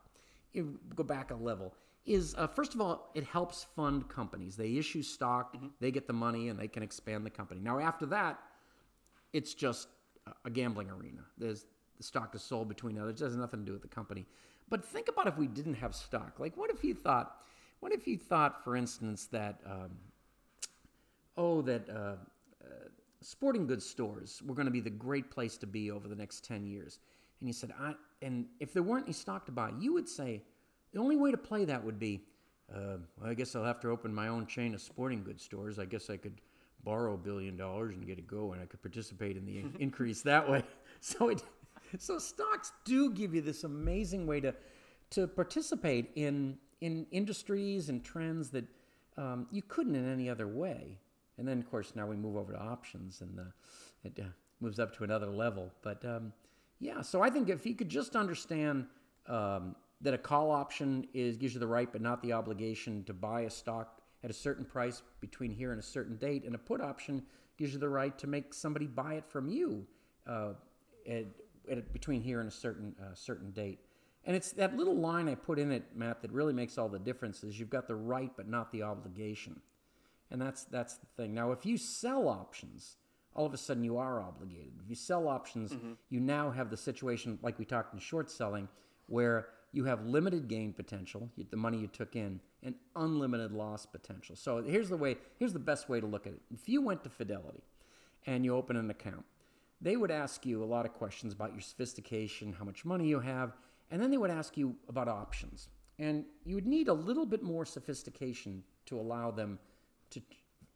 You 0.52 0.78
go 0.94 1.04
back 1.04 1.30
a 1.30 1.34
level. 1.34 1.74
Is 2.06 2.34
uh, 2.38 2.46
first 2.46 2.74
of 2.74 2.80
all, 2.80 3.10
it 3.14 3.24
helps 3.24 3.66
fund 3.76 4.08
companies. 4.08 4.56
They 4.56 4.76
issue 4.76 5.02
stock, 5.02 5.56
they 5.80 5.90
get 5.90 6.06
the 6.06 6.14
money, 6.14 6.48
and 6.48 6.58
they 6.58 6.68
can 6.68 6.82
expand 6.82 7.26
the 7.26 7.30
company. 7.30 7.60
Now, 7.60 7.80
after 7.80 8.06
that, 8.06 8.38
it's 9.34 9.52
just 9.52 9.88
a 10.44 10.50
gambling 10.50 10.90
arena. 10.90 11.22
There's 11.36 11.66
the 11.98 12.04
stock 12.04 12.34
is 12.34 12.42
sold 12.42 12.68
between 12.68 12.98
others. 12.98 13.20
It 13.20 13.24
has 13.24 13.36
nothing 13.36 13.60
to 13.60 13.66
do 13.66 13.72
with 13.72 13.82
the 13.82 13.88
company. 13.88 14.24
But 14.70 14.84
think 14.84 15.08
about 15.08 15.26
if 15.26 15.36
we 15.36 15.46
didn't 15.46 15.74
have 15.74 15.94
stock. 15.94 16.38
Like, 16.38 16.56
what 16.56 16.70
if 16.70 16.84
you 16.84 16.94
thought, 16.94 17.42
what 17.80 17.92
if 17.92 18.06
you 18.06 18.16
thought, 18.16 18.62
for 18.62 18.76
instance, 18.76 19.26
that, 19.26 19.60
um, 19.66 19.90
oh, 21.36 21.62
that 21.62 21.88
uh, 21.90 21.92
uh, 21.92 22.88
sporting 23.20 23.66
goods 23.66 23.84
stores 23.84 24.40
were 24.46 24.54
going 24.54 24.66
to 24.66 24.72
be 24.72 24.80
the 24.80 24.90
great 24.90 25.30
place 25.30 25.56
to 25.58 25.66
be 25.66 25.90
over 25.90 26.06
the 26.08 26.14
next 26.14 26.44
10 26.44 26.66
years? 26.66 27.00
And 27.40 27.48
you 27.48 27.52
said, 27.52 27.72
I, 27.80 27.94
and 28.22 28.46
if 28.60 28.72
there 28.72 28.82
weren't 28.82 29.06
any 29.06 29.12
stock 29.12 29.46
to 29.46 29.52
buy, 29.52 29.72
you 29.78 29.92
would 29.94 30.08
say, 30.08 30.42
the 30.92 31.00
only 31.00 31.16
way 31.16 31.30
to 31.30 31.36
play 31.36 31.64
that 31.64 31.84
would 31.84 31.98
be, 31.98 32.22
uh, 32.74 32.98
well, 33.18 33.30
I 33.30 33.34
guess 33.34 33.56
I'll 33.56 33.64
have 33.64 33.80
to 33.80 33.88
open 33.88 34.14
my 34.14 34.28
own 34.28 34.46
chain 34.46 34.74
of 34.74 34.80
sporting 34.80 35.22
goods 35.22 35.42
stores. 35.42 35.78
I 35.78 35.84
guess 35.84 36.10
I 36.10 36.16
could 36.16 36.40
borrow 36.84 37.14
a 37.14 37.18
billion 37.18 37.56
dollars 37.56 37.94
and 37.94 38.06
get 38.06 38.18
it 38.18 38.26
going. 38.26 38.60
I 38.60 38.66
could 38.66 38.82
participate 38.82 39.36
in 39.36 39.44
the 39.44 39.64
increase 39.78 40.22
that 40.22 40.48
way. 40.48 40.62
So 41.00 41.28
it, 41.28 41.44
so 41.98 42.18
stocks 42.18 42.72
do 42.84 43.12
give 43.12 43.32
you 43.32 43.40
this 43.40 43.62
amazing 43.62 44.26
way 44.26 44.40
to 44.40 44.52
to 45.10 45.28
participate 45.28 46.10
in 46.16 46.58
in 46.80 47.06
industries 47.12 47.88
and 47.88 48.02
trends 48.02 48.50
that 48.50 48.64
um, 49.16 49.46
you 49.52 49.62
couldn't 49.62 49.94
in 49.94 50.12
any 50.12 50.28
other 50.28 50.48
way. 50.48 50.98
And 51.38 51.46
then, 51.46 51.60
of 51.60 51.70
course, 51.70 51.92
now 51.94 52.04
we 52.04 52.16
move 52.16 52.36
over 52.36 52.52
to 52.52 52.58
options, 52.58 53.20
and 53.20 53.38
uh, 53.38 53.42
it 54.02 54.18
uh, 54.20 54.24
moves 54.60 54.80
up 54.80 54.96
to 54.96 55.04
another 55.04 55.26
level. 55.28 55.70
But 55.82 56.04
um, 56.04 56.32
yeah, 56.80 57.00
so 57.02 57.22
I 57.22 57.30
think 57.30 57.48
if 57.48 57.64
you 57.64 57.76
could 57.76 57.88
just 57.88 58.16
understand 58.16 58.86
um, 59.28 59.76
that 60.00 60.14
a 60.14 60.18
call 60.18 60.50
option 60.50 61.06
is 61.12 61.36
gives 61.36 61.54
you 61.54 61.60
the 61.60 61.66
right 61.66 61.90
but 61.90 62.00
not 62.00 62.22
the 62.22 62.32
obligation 62.32 63.04
to 63.04 63.12
buy 63.12 63.42
a 63.42 63.50
stock 63.50 63.97
at 64.24 64.30
a 64.30 64.34
certain 64.34 64.64
price 64.64 65.02
between 65.20 65.50
here 65.50 65.70
and 65.70 65.80
a 65.80 65.84
certain 65.84 66.16
date, 66.16 66.44
and 66.44 66.54
a 66.54 66.58
put 66.58 66.80
option 66.80 67.22
gives 67.56 67.72
you 67.72 67.78
the 67.78 67.88
right 67.88 68.16
to 68.18 68.26
make 68.26 68.54
somebody 68.54 68.86
buy 68.86 69.14
it 69.14 69.24
from 69.28 69.48
you 69.48 69.86
uh, 70.26 70.50
at, 71.08 71.26
at, 71.70 71.92
between 71.92 72.20
here 72.20 72.40
and 72.40 72.48
a 72.48 72.52
certain 72.52 72.94
uh, 73.00 73.14
certain 73.14 73.50
date. 73.50 73.78
And 74.24 74.36
it's 74.36 74.52
that 74.52 74.76
little 74.76 74.96
line 74.96 75.28
I 75.28 75.34
put 75.34 75.58
in 75.58 75.72
it, 75.72 75.84
Matt, 75.94 76.22
that 76.22 76.32
really 76.32 76.52
makes 76.52 76.76
all 76.76 76.88
the 76.88 76.98
difference. 76.98 77.44
Is 77.44 77.58
you've 77.58 77.70
got 77.70 77.86
the 77.86 77.94
right 77.94 78.30
but 78.36 78.48
not 78.48 78.72
the 78.72 78.82
obligation, 78.82 79.60
and 80.30 80.40
that's 80.40 80.64
that's 80.64 80.96
the 80.96 81.06
thing. 81.16 81.34
Now, 81.34 81.52
if 81.52 81.64
you 81.64 81.76
sell 81.76 82.28
options, 82.28 82.96
all 83.34 83.46
of 83.46 83.54
a 83.54 83.56
sudden 83.56 83.84
you 83.84 83.98
are 83.98 84.20
obligated. 84.20 84.72
If 84.82 84.90
you 84.90 84.96
sell 84.96 85.28
options, 85.28 85.72
you 86.10 86.20
now 86.20 86.50
have 86.50 86.70
the 86.70 86.76
situation 86.76 87.38
like 87.42 87.58
we 87.58 87.64
talked 87.64 87.94
in 87.94 88.00
short 88.00 88.30
selling, 88.30 88.68
where 89.06 89.48
you 89.72 89.84
have 89.84 90.06
limited 90.06 90.48
gain 90.48 90.72
potential, 90.72 91.28
the 91.50 91.56
money 91.56 91.78
you 91.78 91.86
took 91.86 92.16
in, 92.16 92.40
and 92.62 92.74
unlimited 92.96 93.52
loss 93.52 93.86
potential. 93.86 94.34
So 94.34 94.62
here's 94.62 94.88
the 94.88 94.96
way, 94.96 95.16
here's 95.38 95.52
the 95.52 95.58
best 95.58 95.88
way 95.88 96.00
to 96.00 96.06
look 96.06 96.26
at 96.26 96.32
it. 96.32 96.40
If 96.50 96.68
you 96.68 96.80
went 96.80 97.04
to 97.04 97.10
Fidelity 97.10 97.62
and 98.26 98.44
you 98.44 98.56
open 98.56 98.76
an 98.76 98.90
account, 98.90 99.24
they 99.80 99.96
would 99.96 100.10
ask 100.10 100.44
you 100.44 100.62
a 100.62 100.66
lot 100.66 100.86
of 100.86 100.94
questions 100.94 101.32
about 101.32 101.52
your 101.52 101.60
sophistication, 101.60 102.52
how 102.52 102.64
much 102.64 102.84
money 102.84 103.06
you 103.06 103.20
have, 103.20 103.52
and 103.90 104.02
then 104.02 104.10
they 104.10 104.16
would 104.16 104.30
ask 104.30 104.56
you 104.56 104.74
about 104.88 105.08
options. 105.08 105.68
And 105.98 106.24
you 106.44 106.54
would 106.54 106.66
need 106.66 106.88
a 106.88 106.92
little 106.92 107.26
bit 107.26 107.42
more 107.42 107.64
sophistication 107.64 108.62
to 108.86 108.98
allow 108.98 109.30
them 109.30 109.58
to, 110.10 110.20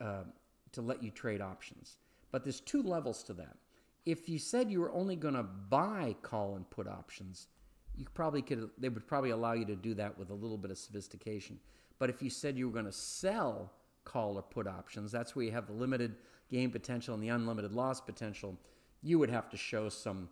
uh, 0.00 0.24
to 0.72 0.83
let 0.83 1.02
you 1.02 1.11
trade 1.11 1.40
options. 1.40 1.96
But 2.31 2.44
there's 2.44 2.61
two 2.61 2.83
levels 2.83 3.22
to 3.24 3.33
that. 3.35 3.57
If 4.05 4.28
you 4.28 4.38
said 4.38 4.70
you 4.70 4.81
were 4.81 4.92
only 4.92 5.16
going 5.16 5.35
to 5.35 5.44
buy 5.44 6.16
call 6.22 6.57
and 6.57 6.68
put 6.70 6.88
options, 6.88 7.48
you 7.96 8.07
probably 8.14 8.42
could 8.42 8.70
they 8.78 8.88
would 8.88 9.07
probably 9.07 9.31
allow 9.31 9.52
you 9.52 9.64
to 9.66 9.76
do 9.76 9.94
that 9.94 10.18
with 10.18 10.31
a 10.31 10.35
little 10.35 10.57
bit 10.59 10.70
of 10.70 10.78
sophistication. 10.78 11.59
But 11.98 12.11
if 12.11 12.22
you 12.22 12.31
said 12.31 12.57
you 12.57 12.66
were 12.66 12.72
going 12.72 12.87
to 12.87 12.92
sell 12.92 13.72
call 14.05 14.37
or 14.37 14.42
put 14.42 14.66
options 14.66 15.12
that's 15.12 15.37
where 15.37 15.44
you 15.44 15.52
have 15.52 15.66
the 15.68 15.72
limited 15.72 16.16
gain 16.50 16.70
potential 16.72 17.14
and 17.14 17.22
the 17.22 17.28
unlimited 17.28 17.72
loss 17.72 18.00
potential 18.00 18.59
you 19.00 19.16
would 19.16 19.31
have 19.31 19.48
to 19.48 19.57
show 19.57 19.88
some 19.88 20.28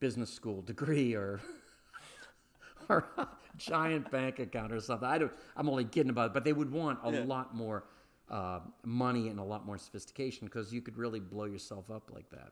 business 0.00 0.32
school 0.32 0.62
degree 0.72 1.14
or 1.14 1.40
or 2.88 3.04
a 3.18 3.26
giant 3.56 4.10
bank 4.10 4.38
account 4.38 4.72
or 4.72 4.80
something. 4.80 5.06
I 5.08 5.18
don't 5.18 5.32
i'm 5.56 5.68
only 5.68 5.84
kidding 5.84 6.10
about 6.10 6.28
it 6.28 6.34
but 6.34 6.44
they 6.44 6.52
would 6.52 6.70
want 6.72 6.98
a 7.04 7.12
Yeah. 7.12 7.24
lot 7.24 7.54
more 7.54 7.84
uh, 8.30 8.60
money 8.84 9.28
and 9.28 9.38
a 9.38 9.44
lot 9.44 9.66
more 9.66 9.76
sophistication 9.76 10.46
because 10.46 10.72
you 10.72 10.80
could 10.80 10.96
really 10.96 11.20
blow 11.20 11.44
yourself 11.44 11.90
up 11.90 12.10
like 12.14 12.30
that. 12.30 12.50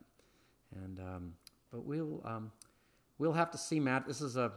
And 0.75 0.99
um, 0.99 1.33
but 1.71 1.83
we'll 1.85 2.21
um, 2.23 2.51
we'll 3.21 3.33
have 3.33 3.51
to 3.51 3.57
see, 3.57 3.79
Matt. 3.79 4.07
This 4.07 4.19
is 4.19 4.35
a 4.35 4.51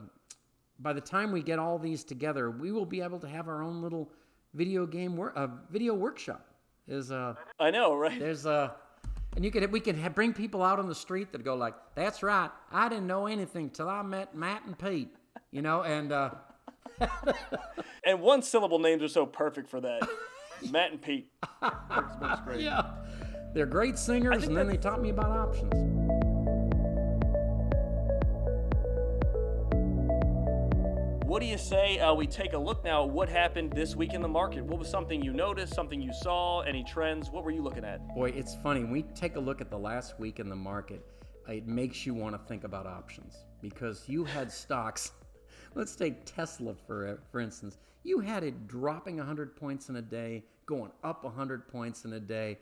by 0.81 0.93
the 0.93 1.01
time 1.01 1.31
we 1.31 1.43
get 1.43 1.59
all 1.59 1.79
these 1.79 2.03
together, 2.03 2.51
we 2.51 2.73
will 2.73 2.87
be 2.87 3.01
able 3.03 3.21
to 3.21 3.29
have 3.29 3.47
our 3.47 3.63
own 3.63 3.83
little 3.83 4.11
video 4.55 4.87
game 4.87 5.17
wor- 5.17 5.37
uh, 5.37 5.49
video 5.71 5.95
workshop. 5.95 6.47
Is 6.89 7.13
uh, 7.13 7.35
I 7.61 7.71
know, 7.71 7.95
right? 7.95 8.19
there's 8.19 8.47
a 8.47 8.75
and 9.37 9.45
you 9.45 9.51
could 9.51 9.71
we 9.71 9.81
could 9.81 9.97
have, 9.97 10.15
bring 10.15 10.33
people 10.33 10.63
out 10.63 10.79
on 10.79 10.89
the 10.89 10.95
street 10.95 11.31
that 11.33 11.45
go 11.45 11.55
like, 11.55 11.75
"That's 11.95 12.23
right, 12.23 12.51
I 12.73 12.89
didn't 12.89 13.07
know 13.07 13.27
anything 13.27 13.69
till 13.69 13.89
I 13.89 14.03
met 14.03 14.35
Matt 14.35 14.65
and 14.65 14.79
Pete," 14.79 15.15
you 15.51 15.61
know, 15.61 15.83
and 15.83 16.11
uh, 16.11 16.31
And 18.07 18.21
one 18.21 18.43
syllable 18.43 18.79
names 18.79 19.03
are 19.03 19.09
so 19.09 19.27
perfect 19.27 19.69
for 19.69 19.81
that. 19.81 20.09
Matt 20.71 20.93
and 20.93 21.03
Pete. 21.03 21.31
Works, 21.63 22.17
works 22.21 22.41
great. 22.45 22.61
yeah, 22.61 22.93
they're 23.53 23.67
great 23.67 23.99
singers, 23.99 24.45
and 24.45 24.57
then 24.57 24.67
they 24.67 24.77
taught 24.79 25.03
me 25.03 25.11
about 25.11 25.31
options. 25.31 26.14
What 31.35 31.43
do 31.43 31.49
you 31.49 31.59
say 31.59 31.99
uh, 31.99 32.15
we 32.15 32.29
take 32.29 32.53
a 32.53 32.59
look 32.59 32.85
now 32.85 33.03
at 33.03 33.11
what 33.11 33.29
happened 33.29 33.73
this 33.73 33.97
week 33.97 34.15
in 34.15 34.23
the 34.23 34.29
market? 34.29 34.65
What 34.65 34.79
was 34.79 34.89
something 34.89 35.21
you 35.21 35.33
noticed, 35.33 35.75
something 35.75 36.01
you 36.01 36.13
saw, 36.13 36.61
any 36.61 36.85
trends? 36.85 37.29
What 37.29 37.43
were 37.43 37.51
you 37.51 37.61
looking 37.61 37.85
at? 37.85 38.07
Boy, 38.15 38.29
it's 38.29 38.55
funny. 38.55 38.85
When 38.85 38.93
we 38.93 39.03
take 39.03 39.35
a 39.35 39.41
look 39.41 39.61
at 39.61 39.69
the 39.69 39.77
last 39.77 40.21
week 40.21 40.39
in 40.39 40.49
the 40.49 40.55
market, 40.55 41.05
it 41.49 41.67
makes 41.67 42.07
you 42.07 42.15
want 42.15 42.37
to 42.37 42.39
think 42.47 42.63
about 42.63 42.87
options 42.87 43.35
because 43.61 44.09
you 44.09 44.23
had 44.23 44.53
stocks. 44.63 45.11
Let's 45.75 45.97
take 45.97 46.25
Tesla 46.25 46.73
for 46.87 47.19
for 47.33 47.41
instance. 47.41 47.79
You 48.05 48.21
had 48.21 48.45
it 48.45 48.69
dropping 48.69 49.17
100 49.17 49.57
points 49.57 49.89
in 49.89 49.97
a 49.97 50.03
day, 50.03 50.45
going 50.67 50.93
up 51.03 51.25
100 51.25 51.67
points 51.67 52.05
in 52.05 52.13
a 52.13 52.21
day. 52.21 52.61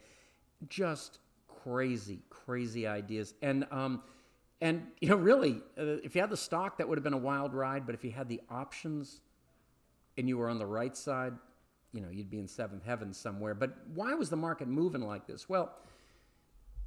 Just 0.71 1.19
crazy, 1.47 2.23
crazy 2.31 2.87
ideas. 2.87 3.35
And 3.43 3.67
um, 3.71 4.01
and 4.63 4.87
you 5.01 5.09
know, 5.09 5.17
really, 5.17 5.61
uh, 5.77 5.99
if 6.05 6.15
you 6.15 6.21
had 6.21 6.31
the 6.31 6.37
stock, 6.37 6.79
that 6.79 6.89
would 6.89 6.97
have 6.97 7.03
been 7.03 7.13
a 7.13 7.19
wild 7.19 7.53
ride. 7.53 7.85
But 7.85 7.97
if 7.97 8.05
you 8.05 8.13
had 8.13 8.29
the 8.29 8.41
options, 8.49 9.21
and 10.17 10.29
you 10.29 10.39
were 10.39 10.49
on 10.49 10.59
the 10.59 10.67
right 10.67 10.97
side, 10.97 11.33
you 11.93 12.01
know, 12.01 12.09
you'd 12.11 12.31
be 12.31 12.39
in 12.39 12.47
seventh 12.47 12.85
heaven 12.85 13.13
somewhere. 13.13 13.55
But 13.55 13.77
why 13.93 14.15
was 14.15 14.31
the 14.31 14.37
market 14.37 14.69
moving 14.69 15.03
like 15.03 15.27
this? 15.27 15.49
Well, 15.49 15.75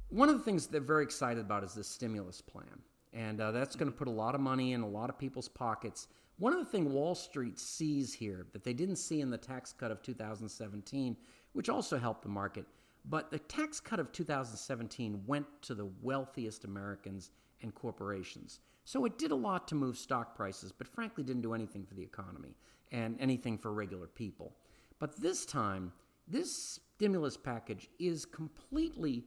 one 0.08 0.30
of 0.30 0.38
the 0.38 0.42
things 0.42 0.66
they're 0.66 0.80
very 0.80 1.02
excited 1.04 1.44
about 1.44 1.64
is 1.64 1.74
this 1.74 1.86
stimulus 1.86 2.40
plan. 2.40 2.80
And 3.12 3.42
uh, 3.42 3.52
that's 3.52 3.76
going 3.76 3.92
to 3.92 3.96
put 3.96 4.08
a 4.08 4.12
lot 4.12 4.34
of 4.34 4.40
money 4.40 4.72
in 4.72 4.80
a 4.80 4.88
lot 4.88 5.10
of 5.10 5.18
people's 5.18 5.48
pockets. 5.48 6.08
One 6.38 6.54
of 6.54 6.58
the 6.58 6.64
things 6.64 6.90
Wall 6.90 7.14
Street 7.14 7.58
sees 7.58 8.14
here 8.14 8.46
that 8.54 8.64
they 8.64 8.72
didn't 8.72 8.96
see 8.96 9.20
in 9.20 9.30
the 9.30 9.38
tax 9.38 9.72
cut 9.72 9.90
of 9.90 10.02
2017, 10.02 11.14
which 11.52 11.68
also 11.68 11.98
helped 11.98 12.22
the 12.22 12.28
market, 12.28 12.64
but 13.08 13.30
the 13.30 13.38
tax 13.38 13.80
cut 13.80 14.00
of 14.00 14.12
2017 14.12 15.22
went 15.26 15.46
to 15.62 15.74
the 15.74 15.88
wealthiest 16.02 16.64
Americans 16.64 17.30
and 17.62 17.74
corporations. 17.74 18.60
So 18.84 19.04
it 19.04 19.18
did 19.18 19.30
a 19.30 19.36
lot 19.36 19.66
to 19.68 19.74
move 19.74 19.96
stock 19.96 20.36
prices, 20.36 20.72
but 20.72 20.86
frankly 20.86 21.24
didn't 21.24 21.42
do 21.42 21.54
anything 21.54 21.84
for 21.84 21.94
the 21.94 22.02
economy 22.02 22.54
and 22.92 23.16
anything 23.20 23.58
for 23.58 23.72
regular 23.72 24.06
people. 24.06 24.54
But 24.98 25.20
this 25.20 25.44
time, 25.44 25.92
this 26.28 26.80
stimulus 26.96 27.36
package 27.36 27.88
is 27.98 28.24
completely 28.24 29.24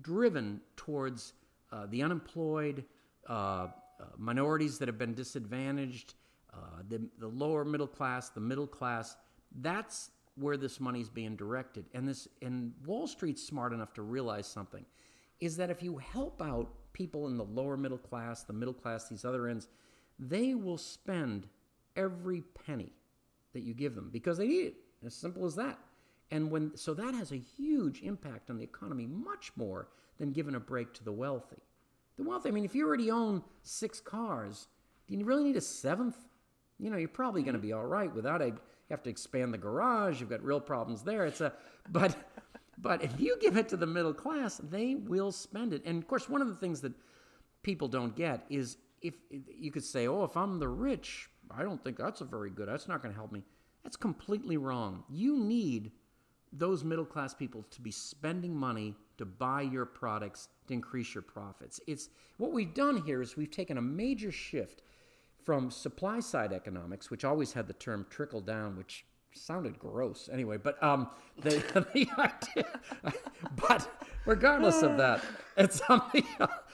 driven 0.00 0.60
towards 0.76 1.34
uh, 1.70 1.86
the 1.90 2.02
unemployed, 2.02 2.84
uh, 3.28 3.32
uh, 3.32 3.68
minorities 4.16 4.78
that 4.78 4.88
have 4.88 4.98
been 4.98 5.14
disadvantaged, 5.14 6.14
uh, 6.52 6.82
the, 6.88 7.00
the 7.18 7.28
lower 7.28 7.64
middle 7.64 7.86
class, 7.86 8.30
the 8.30 8.40
middle 8.40 8.66
class. 8.66 9.16
That's 9.60 10.10
where 10.36 10.56
this 10.56 10.80
money's 10.80 11.08
being 11.08 11.36
directed. 11.36 11.84
And 11.94 12.08
this 12.08 12.26
and 12.40 12.72
Wall 12.86 13.06
Street's 13.06 13.42
smart 13.42 13.72
enough 13.72 13.92
to 13.94 14.02
realize 14.02 14.46
something 14.46 14.84
is 15.40 15.56
that 15.56 15.70
if 15.70 15.82
you 15.82 15.98
help 15.98 16.40
out 16.40 16.70
people 16.92 17.26
in 17.26 17.36
the 17.36 17.44
lower 17.44 17.76
middle 17.76 17.98
class, 17.98 18.42
the 18.42 18.52
middle 18.52 18.74
class, 18.74 19.08
these 19.08 19.24
other 19.24 19.48
ends, 19.48 19.68
they 20.18 20.54
will 20.54 20.78
spend 20.78 21.46
every 21.96 22.42
penny 22.66 22.92
that 23.52 23.62
you 23.62 23.74
give 23.74 23.94
them 23.94 24.10
because 24.12 24.38
they 24.38 24.46
need 24.46 24.66
it. 24.66 24.74
As 25.04 25.14
simple 25.14 25.44
as 25.44 25.56
that. 25.56 25.78
And 26.30 26.50
when 26.50 26.76
so 26.76 26.94
that 26.94 27.14
has 27.14 27.32
a 27.32 27.36
huge 27.36 28.02
impact 28.02 28.50
on 28.50 28.56
the 28.56 28.64
economy, 28.64 29.06
much 29.06 29.52
more 29.56 29.88
than 30.18 30.32
giving 30.32 30.54
a 30.54 30.60
break 30.60 30.94
to 30.94 31.04
the 31.04 31.12
wealthy. 31.12 31.58
The 32.16 32.22
wealthy, 32.22 32.48
I 32.48 32.52
mean, 32.52 32.64
if 32.64 32.74
you 32.74 32.86
already 32.86 33.10
own 33.10 33.42
six 33.62 34.00
cars, 34.00 34.68
do 35.08 35.14
you 35.14 35.24
really 35.24 35.44
need 35.44 35.56
a 35.56 35.60
seventh? 35.60 36.16
You 36.78 36.90
know, 36.90 36.96
you're 36.96 37.08
probably 37.08 37.42
going 37.42 37.54
to 37.54 37.58
mm-hmm. 37.58 37.68
be 37.68 37.72
all 37.72 37.84
right 37.84 38.12
without 38.14 38.40
a. 38.40 38.46
You 38.46 38.58
have 38.90 39.02
to 39.04 39.10
expand 39.10 39.52
the 39.52 39.58
garage. 39.58 40.20
You've 40.20 40.30
got 40.30 40.42
real 40.42 40.60
problems 40.60 41.02
there. 41.02 41.24
It's 41.24 41.40
a, 41.40 41.52
but, 41.90 42.14
but 42.78 43.02
if 43.02 43.20
you 43.20 43.36
give 43.40 43.56
it 43.56 43.68
to 43.68 43.76
the 43.76 43.86
middle 43.86 44.14
class, 44.14 44.58
they 44.58 44.94
will 44.94 45.32
spend 45.32 45.72
it. 45.72 45.82
And 45.84 46.02
of 46.02 46.08
course, 46.08 46.28
one 46.28 46.42
of 46.42 46.48
the 46.48 46.56
things 46.56 46.80
that 46.80 46.92
people 47.62 47.88
don't 47.88 48.16
get 48.16 48.44
is 48.48 48.78
if 49.00 49.14
you 49.30 49.70
could 49.70 49.84
say, 49.84 50.06
"Oh, 50.06 50.24
if 50.24 50.36
I'm 50.36 50.58
the 50.58 50.68
rich, 50.68 51.28
I 51.50 51.62
don't 51.62 51.82
think 51.82 51.96
that's 51.96 52.20
a 52.20 52.24
very 52.24 52.50
good. 52.50 52.68
That's 52.68 52.88
not 52.88 53.02
going 53.02 53.12
to 53.12 53.18
help 53.18 53.32
me." 53.32 53.44
That's 53.82 53.96
completely 53.96 54.56
wrong. 54.56 55.04
You 55.08 55.38
need 55.38 55.92
those 56.52 56.84
middle 56.84 57.04
class 57.04 57.34
people 57.34 57.64
to 57.70 57.80
be 57.80 57.90
spending 57.90 58.54
money 58.54 58.94
to 59.18 59.24
buy 59.24 59.62
your 59.62 59.86
products 59.86 60.48
to 60.66 60.74
increase 60.74 61.14
your 61.14 61.22
profits. 61.22 61.80
It's 61.86 62.10
what 62.36 62.52
we've 62.52 62.74
done 62.74 62.98
here 62.98 63.22
is 63.22 63.36
we've 63.36 63.50
taken 63.50 63.78
a 63.78 63.82
major 63.82 64.30
shift 64.30 64.82
from 65.44 65.70
supply 65.70 66.20
side 66.20 66.52
economics, 66.52 67.10
which 67.10 67.24
always 67.24 67.52
had 67.52 67.66
the 67.66 67.72
term 67.72 68.06
trickle 68.10 68.40
down, 68.40 68.76
which 68.76 69.04
sounded 69.34 69.78
gross 69.78 70.28
anyway. 70.32 70.56
But 70.56 70.82
um, 70.82 71.08
the, 71.40 71.50
the 71.94 72.08
idea, 72.18 73.14
but 73.68 73.90
regardless 74.26 74.82
of 74.82 74.96
that, 74.98 75.22
it's 75.56 75.84
something 75.86 76.24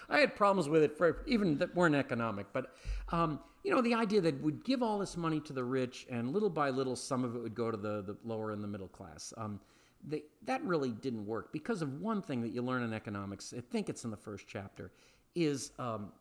I 0.09 0.21
had 0.21 0.35
problems 0.35 0.69
with 0.69 0.83
it 0.83 0.97
for 0.97 1.23
even 1.27 1.59
that 1.59 1.75
weren't 1.75 1.95
economic. 1.95 2.47
But 2.53 2.75
um, 3.11 3.41
you 3.65 3.75
know, 3.75 3.83
the 3.83 3.95
idea 3.95 4.21
that 4.21 4.41
we'd 4.41 4.65
give 4.65 4.83
all 4.83 4.99
this 4.99 5.17
money 5.17 5.41
to 5.41 5.53
the 5.53 5.65
rich, 5.65 6.07
and 6.11 6.33
little 6.33 6.51
by 6.51 6.71
little, 6.71 6.97
some 6.97 7.25
of 7.25 7.35
it 7.37 7.43
would 7.43 7.55
go 7.55 7.71
to 7.71 7.77
the, 7.77 8.03
the 8.03 8.17
lower 8.25 8.53
and 8.53 8.63
the 8.63 8.69
middle 8.69 8.89
class. 8.89 9.33
Um, 9.37 9.61
they, 10.07 10.23
that 10.45 10.63
really 10.65 10.91
didn't 10.91 11.27
work 11.27 11.53
because 11.53 11.83
of 11.83 12.01
one 12.01 12.23
thing 12.23 12.41
that 12.43 12.51
you 12.51 12.63
learn 12.63 12.83
in 12.83 12.93
economics. 12.93 13.53
I 13.57 13.61
think 13.61 13.89
it's 13.89 14.05
in 14.05 14.11
the 14.11 14.17
first 14.17 14.47
chapter, 14.47 14.93
is 15.35 15.73
um, 15.79 16.13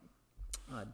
uh, 0.72 0.84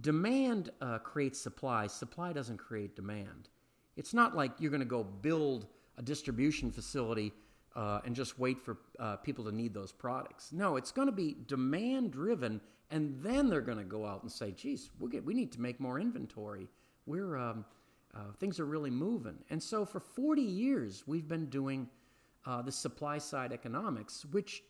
demand 0.00 0.70
uh, 0.80 0.98
creates 0.98 1.40
supply. 1.40 1.86
Supply 1.86 2.32
doesn't 2.32 2.58
create 2.58 2.94
demand. 2.96 3.48
It's 3.96 4.14
not 4.14 4.34
like 4.34 4.52
you're 4.58 4.70
going 4.70 4.80
to 4.80 4.86
go 4.86 5.04
build 5.04 5.66
a 5.96 6.02
distribution 6.02 6.70
facility 6.70 7.32
uh, 7.76 8.00
and 8.04 8.14
just 8.14 8.38
wait 8.38 8.60
for 8.60 8.78
uh, 8.98 9.16
people 9.16 9.44
to 9.44 9.52
need 9.52 9.74
those 9.74 9.92
products. 9.92 10.52
No, 10.52 10.76
it's 10.76 10.92
going 10.92 11.08
to 11.08 11.12
be 11.12 11.36
demand 11.46 12.12
driven, 12.12 12.60
and 12.90 13.20
then 13.22 13.48
they're 13.48 13.60
going 13.60 13.78
to 13.78 13.84
go 13.84 14.06
out 14.06 14.22
and 14.22 14.30
say, 14.30 14.52
"Geez, 14.52 14.90
we 14.98 15.10
get, 15.10 15.24
we 15.24 15.34
need 15.34 15.52
to 15.52 15.60
make 15.60 15.80
more 15.80 15.98
inventory. 15.98 16.68
We're 17.06 17.36
um, 17.36 17.64
uh, 18.14 18.32
things 18.38 18.60
are 18.60 18.64
really 18.64 18.90
moving." 18.90 19.38
And 19.50 19.62
so, 19.62 19.84
for 19.84 20.00
40 20.00 20.42
years, 20.42 21.04
we've 21.06 21.28
been 21.28 21.46
doing 21.46 21.88
uh, 22.46 22.62
the 22.62 22.72
supply 22.72 23.18
side 23.18 23.52
economics, 23.52 24.24
which 24.30 24.62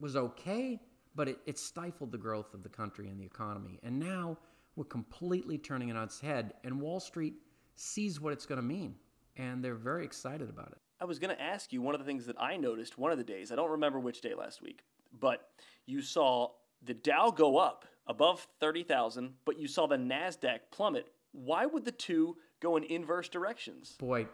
was 0.00 0.16
okay, 0.16 0.80
but 1.14 1.28
it, 1.28 1.38
it 1.46 1.58
stifled 1.58 2.12
the 2.12 2.18
growth 2.18 2.52
of 2.52 2.62
the 2.62 2.68
country 2.68 3.08
and 3.08 3.18
the 3.18 3.24
economy. 3.24 3.78
And 3.82 3.98
now 3.98 4.36
we're 4.76 4.84
completely 4.84 5.56
turning 5.56 5.88
it 5.88 5.96
on 5.96 6.04
its 6.04 6.20
head, 6.20 6.54
and 6.64 6.80
Wall 6.80 7.00
Street 7.00 7.34
sees 7.76 8.20
what 8.20 8.32
it's 8.32 8.46
going 8.46 8.60
to 8.60 8.66
mean, 8.66 8.96
and 9.36 9.64
they're 9.64 9.74
very 9.74 10.04
excited 10.04 10.48
about 10.48 10.68
it. 10.72 10.78
I 11.00 11.04
was 11.04 11.18
going 11.18 11.34
to 11.34 11.42
ask 11.42 11.72
you 11.72 11.82
one 11.82 11.94
of 11.94 12.00
the 12.00 12.06
things 12.06 12.26
that 12.26 12.40
I 12.40 12.56
noticed 12.56 12.96
one 12.98 13.12
of 13.12 13.18
the 13.18 13.24
days. 13.24 13.52
I 13.52 13.56
don't 13.56 13.70
remember 13.70 13.98
which 13.98 14.20
day 14.20 14.34
last 14.34 14.62
week, 14.62 14.84
but 15.20 15.48
you 15.86 16.00
saw 16.00 16.50
the 16.82 16.94
Dow 16.94 17.30
go 17.30 17.58
up 17.58 17.84
above 18.06 18.46
30,000, 18.60 19.34
but 19.44 19.58
you 19.58 19.66
saw 19.66 19.86
the 19.86 19.96
Nasdaq 19.96 20.60
plummet. 20.70 21.08
Why 21.32 21.66
would 21.66 21.84
the 21.84 21.92
two 21.92 22.36
go 22.60 22.76
in 22.76 22.84
inverse 22.84 23.28
directions? 23.28 23.96
Boy, 23.98 24.26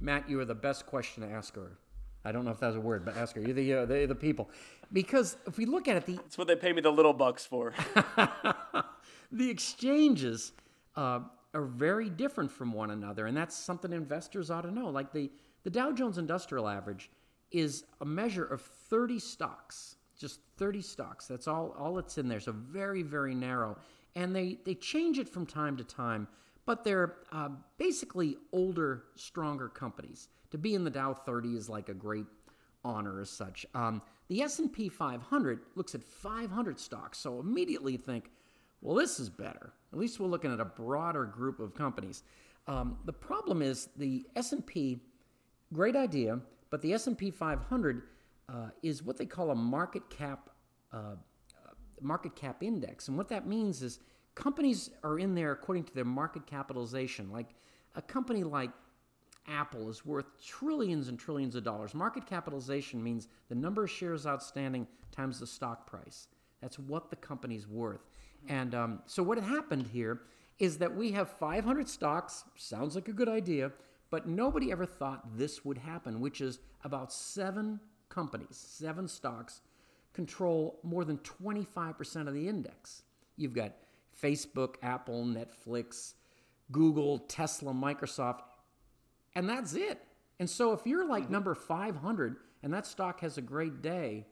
Matt, 0.00 0.28
you 0.28 0.40
are 0.40 0.44
the 0.44 0.54
best 0.54 0.86
question 0.86 1.22
to 1.22 1.28
ask 1.28 1.54
her. 1.54 1.78
I 2.24 2.32
don't 2.32 2.44
know 2.44 2.52
if 2.52 2.60
that's 2.60 2.76
a 2.76 2.80
word, 2.80 3.04
but 3.04 3.16
ask 3.16 3.34
her. 3.34 3.42
You're 3.42 3.54
the, 3.54 3.74
uh, 3.74 3.86
the, 3.86 4.06
the 4.06 4.14
people. 4.14 4.48
Because 4.92 5.36
if 5.46 5.58
we 5.58 5.66
look 5.66 5.88
at 5.88 5.96
it, 5.96 6.06
the. 6.06 6.16
That's 6.16 6.38
what 6.38 6.46
they 6.46 6.56
pay 6.56 6.72
me 6.72 6.80
the 6.80 6.92
little 6.92 7.12
bucks 7.12 7.44
for. 7.44 7.74
the 9.32 9.50
exchanges 9.50 10.52
uh, 10.94 11.20
are 11.54 11.64
very 11.64 12.08
different 12.08 12.50
from 12.50 12.72
one 12.72 12.90
another, 12.90 13.26
and 13.26 13.36
that's 13.36 13.56
something 13.56 13.92
investors 13.92 14.50
ought 14.50 14.62
to 14.62 14.70
know. 14.70 14.88
Like 14.88 15.12
the, 15.12 15.30
the 15.64 15.70
Dow 15.70 15.92
Jones 15.92 16.18
Industrial 16.18 16.68
Average 16.68 17.10
is 17.50 17.84
a 18.00 18.04
measure 18.04 18.44
of 18.44 18.62
30 18.62 19.18
stocks, 19.18 19.96
just 20.18 20.40
30 20.56 20.80
stocks. 20.80 21.26
That's 21.26 21.46
all, 21.46 21.74
all 21.78 21.94
that's 21.94 22.18
in 22.18 22.28
there. 22.28 22.40
So 22.40 22.52
very, 22.52 23.02
very 23.02 23.34
narrow. 23.34 23.76
And 24.14 24.34
they, 24.34 24.58
they 24.64 24.74
change 24.74 25.18
it 25.18 25.28
from 25.28 25.46
time 25.46 25.76
to 25.76 25.84
time, 25.84 26.26
but 26.64 26.84
they're 26.84 27.16
uh, 27.32 27.50
basically 27.78 28.36
older, 28.52 29.04
stronger 29.14 29.68
companies. 29.68 30.28
To 30.50 30.58
be 30.58 30.74
in 30.74 30.84
the 30.84 30.90
Dow 30.90 31.14
30 31.14 31.56
is 31.56 31.68
like 31.68 31.88
a 31.88 31.94
great 31.94 32.26
honor 32.84 33.20
as 33.20 33.30
such. 33.30 33.66
Um, 33.74 34.02
the 34.28 34.42
S&P 34.42 34.88
500 34.88 35.60
looks 35.74 35.94
at 35.94 36.02
500 36.02 36.78
stocks, 36.78 37.18
so 37.18 37.40
immediately 37.40 37.96
think, 37.96 38.30
well, 38.80 38.96
this 38.96 39.20
is 39.20 39.28
better. 39.28 39.72
At 39.92 39.98
least 39.98 40.18
we're 40.18 40.28
looking 40.28 40.52
at 40.52 40.60
a 40.60 40.64
broader 40.64 41.24
group 41.24 41.60
of 41.60 41.74
companies. 41.74 42.22
Um, 42.66 42.98
the 43.04 43.12
problem 43.12 43.60
is 43.62 43.88
the 43.96 44.24
S&P, 44.36 45.00
great 45.72 45.96
idea, 45.96 46.38
but 46.70 46.80
the 46.80 46.92
S&P 46.94 47.30
500 47.30 48.02
uh, 48.48 48.68
is 48.82 49.02
what 49.02 49.16
they 49.16 49.26
call 49.26 49.50
a 49.50 49.54
market 49.54 50.08
cap 50.10 50.50
uh, 50.92 51.16
market 52.02 52.34
cap 52.34 52.62
index, 52.62 53.08
and 53.08 53.16
what 53.16 53.28
that 53.28 53.46
means 53.46 53.82
is 53.82 54.00
companies 54.34 54.90
are 55.02 55.18
in 55.18 55.34
there 55.34 55.52
according 55.52 55.84
to 55.84 55.94
their 55.94 56.04
market 56.04 56.46
capitalization. 56.46 57.30
Like 57.30 57.54
a 57.94 58.02
company 58.02 58.44
like 58.44 58.70
Apple 59.48 59.88
is 59.88 60.04
worth 60.04 60.26
trillions 60.44 61.08
and 61.08 61.18
trillions 61.18 61.54
of 61.54 61.64
dollars. 61.64 61.94
Market 61.94 62.26
capitalization 62.26 63.02
means 63.02 63.28
the 63.48 63.54
number 63.54 63.84
of 63.84 63.90
shares 63.90 64.26
outstanding 64.26 64.86
times 65.10 65.40
the 65.40 65.46
stock 65.46 65.86
price. 65.86 66.28
That's 66.60 66.78
what 66.78 67.10
the 67.10 67.16
company's 67.16 67.66
worth. 67.66 68.06
And 68.48 68.74
um, 68.74 69.02
so 69.06 69.22
what 69.22 69.38
had 69.38 69.46
happened 69.46 69.86
here 69.86 70.22
is 70.58 70.78
that 70.78 70.94
we 70.94 71.12
have 71.12 71.28
500 71.28 71.88
stocks. 71.88 72.44
Sounds 72.56 72.94
like 72.94 73.08
a 73.08 73.12
good 73.12 73.28
idea, 73.28 73.72
but 74.10 74.28
nobody 74.28 74.70
ever 74.70 74.86
thought 74.86 75.36
this 75.36 75.64
would 75.64 75.78
happen, 75.78 76.20
which 76.20 76.40
is 76.40 76.60
about 76.84 77.12
seven 77.12 77.80
companies, 78.08 78.56
seven 78.56 79.08
stocks, 79.08 79.60
control 80.12 80.78
more 80.82 81.04
than 81.04 81.18
25% 81.18 82.28
of 82.28 82.34
the 82.34 82.48
index. 82.48 83.02
You've 83.36 83.54
got 83.54 83.72
Facebook, 84.20 84.74
Apple, 84.82 85.24
Netflix, 85.24 86.14
Google, 86.70 87.18
Tesla, 87.18 87.72
Microsoft, 87.72 88.40
and 89.34 89.48
that's 89.48 89.74
it. 89.74 90.02
And 90.38 90.48
so 90.48 90.72
if 90.72 90.80
you're 90.84 91.06
like 91.06 91.24
mm-hmm. 91.24 91.32
number 91.32 91.54
500 91.54 92.36
and 92.62 92.72
that 92.74 92.86
stock 92.86 93.20
has 93.20 93.38
a 93.38 93.42
great 93.42 93.82
day, 93.82 94.26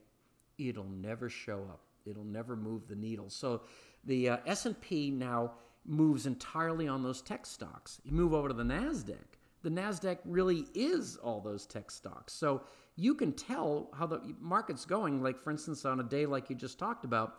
it'll 0.59 0.85
never 0.85 1.29
show 1.29 1.61
up. 1.71 1.81
It'll 2.07 2.25
never 2.25 2.57
move 2.57 2.89
the 2.89 2.95
needle. 2.95 3.31
So 3.31 3.63
the 4.05 4.31
uh, 4.31 4.37
S&P 4.47 5.11
now 5.11 5.53
moves 5.87 6.27
entirely 6.27 6.89
on 6.89 7.03
those 7.03 7.23
tech 7.23 7.47
stocks. 7.47 8.01
You 8.05 8.13
move 8.13 8.33
over 8.33 8.49
to 8.49 8.55
the 8.55 8.63
Nasdaq. 8.63 9.17
The 9.63 9.71
Nasdaq 9.71 10.19
really 10.25 10.67
is 10.75 11.17
all 11.17 11.41
those 11.41 11.67
tech 11.67 11.91
stocks. 11.91 12.33
So 12.33 12.63
you 12.97 13.15
can 13.15 13.33
tell 13.33 13.91
how 13.95 14.07
the 14.07 14.35
market's 14.41 14.85
going. 14.85 15.23
Like 15.23 15.39
for 15.39 15.51
instance, 15.51 15.85
on 15.85 16.01
a 16.01 16.05
day 16.05 16.27
like 16.27 16.49
you 16.49 16.57
just 16.57 16.79
talked 16.79 17.05
about, 17.05 17.35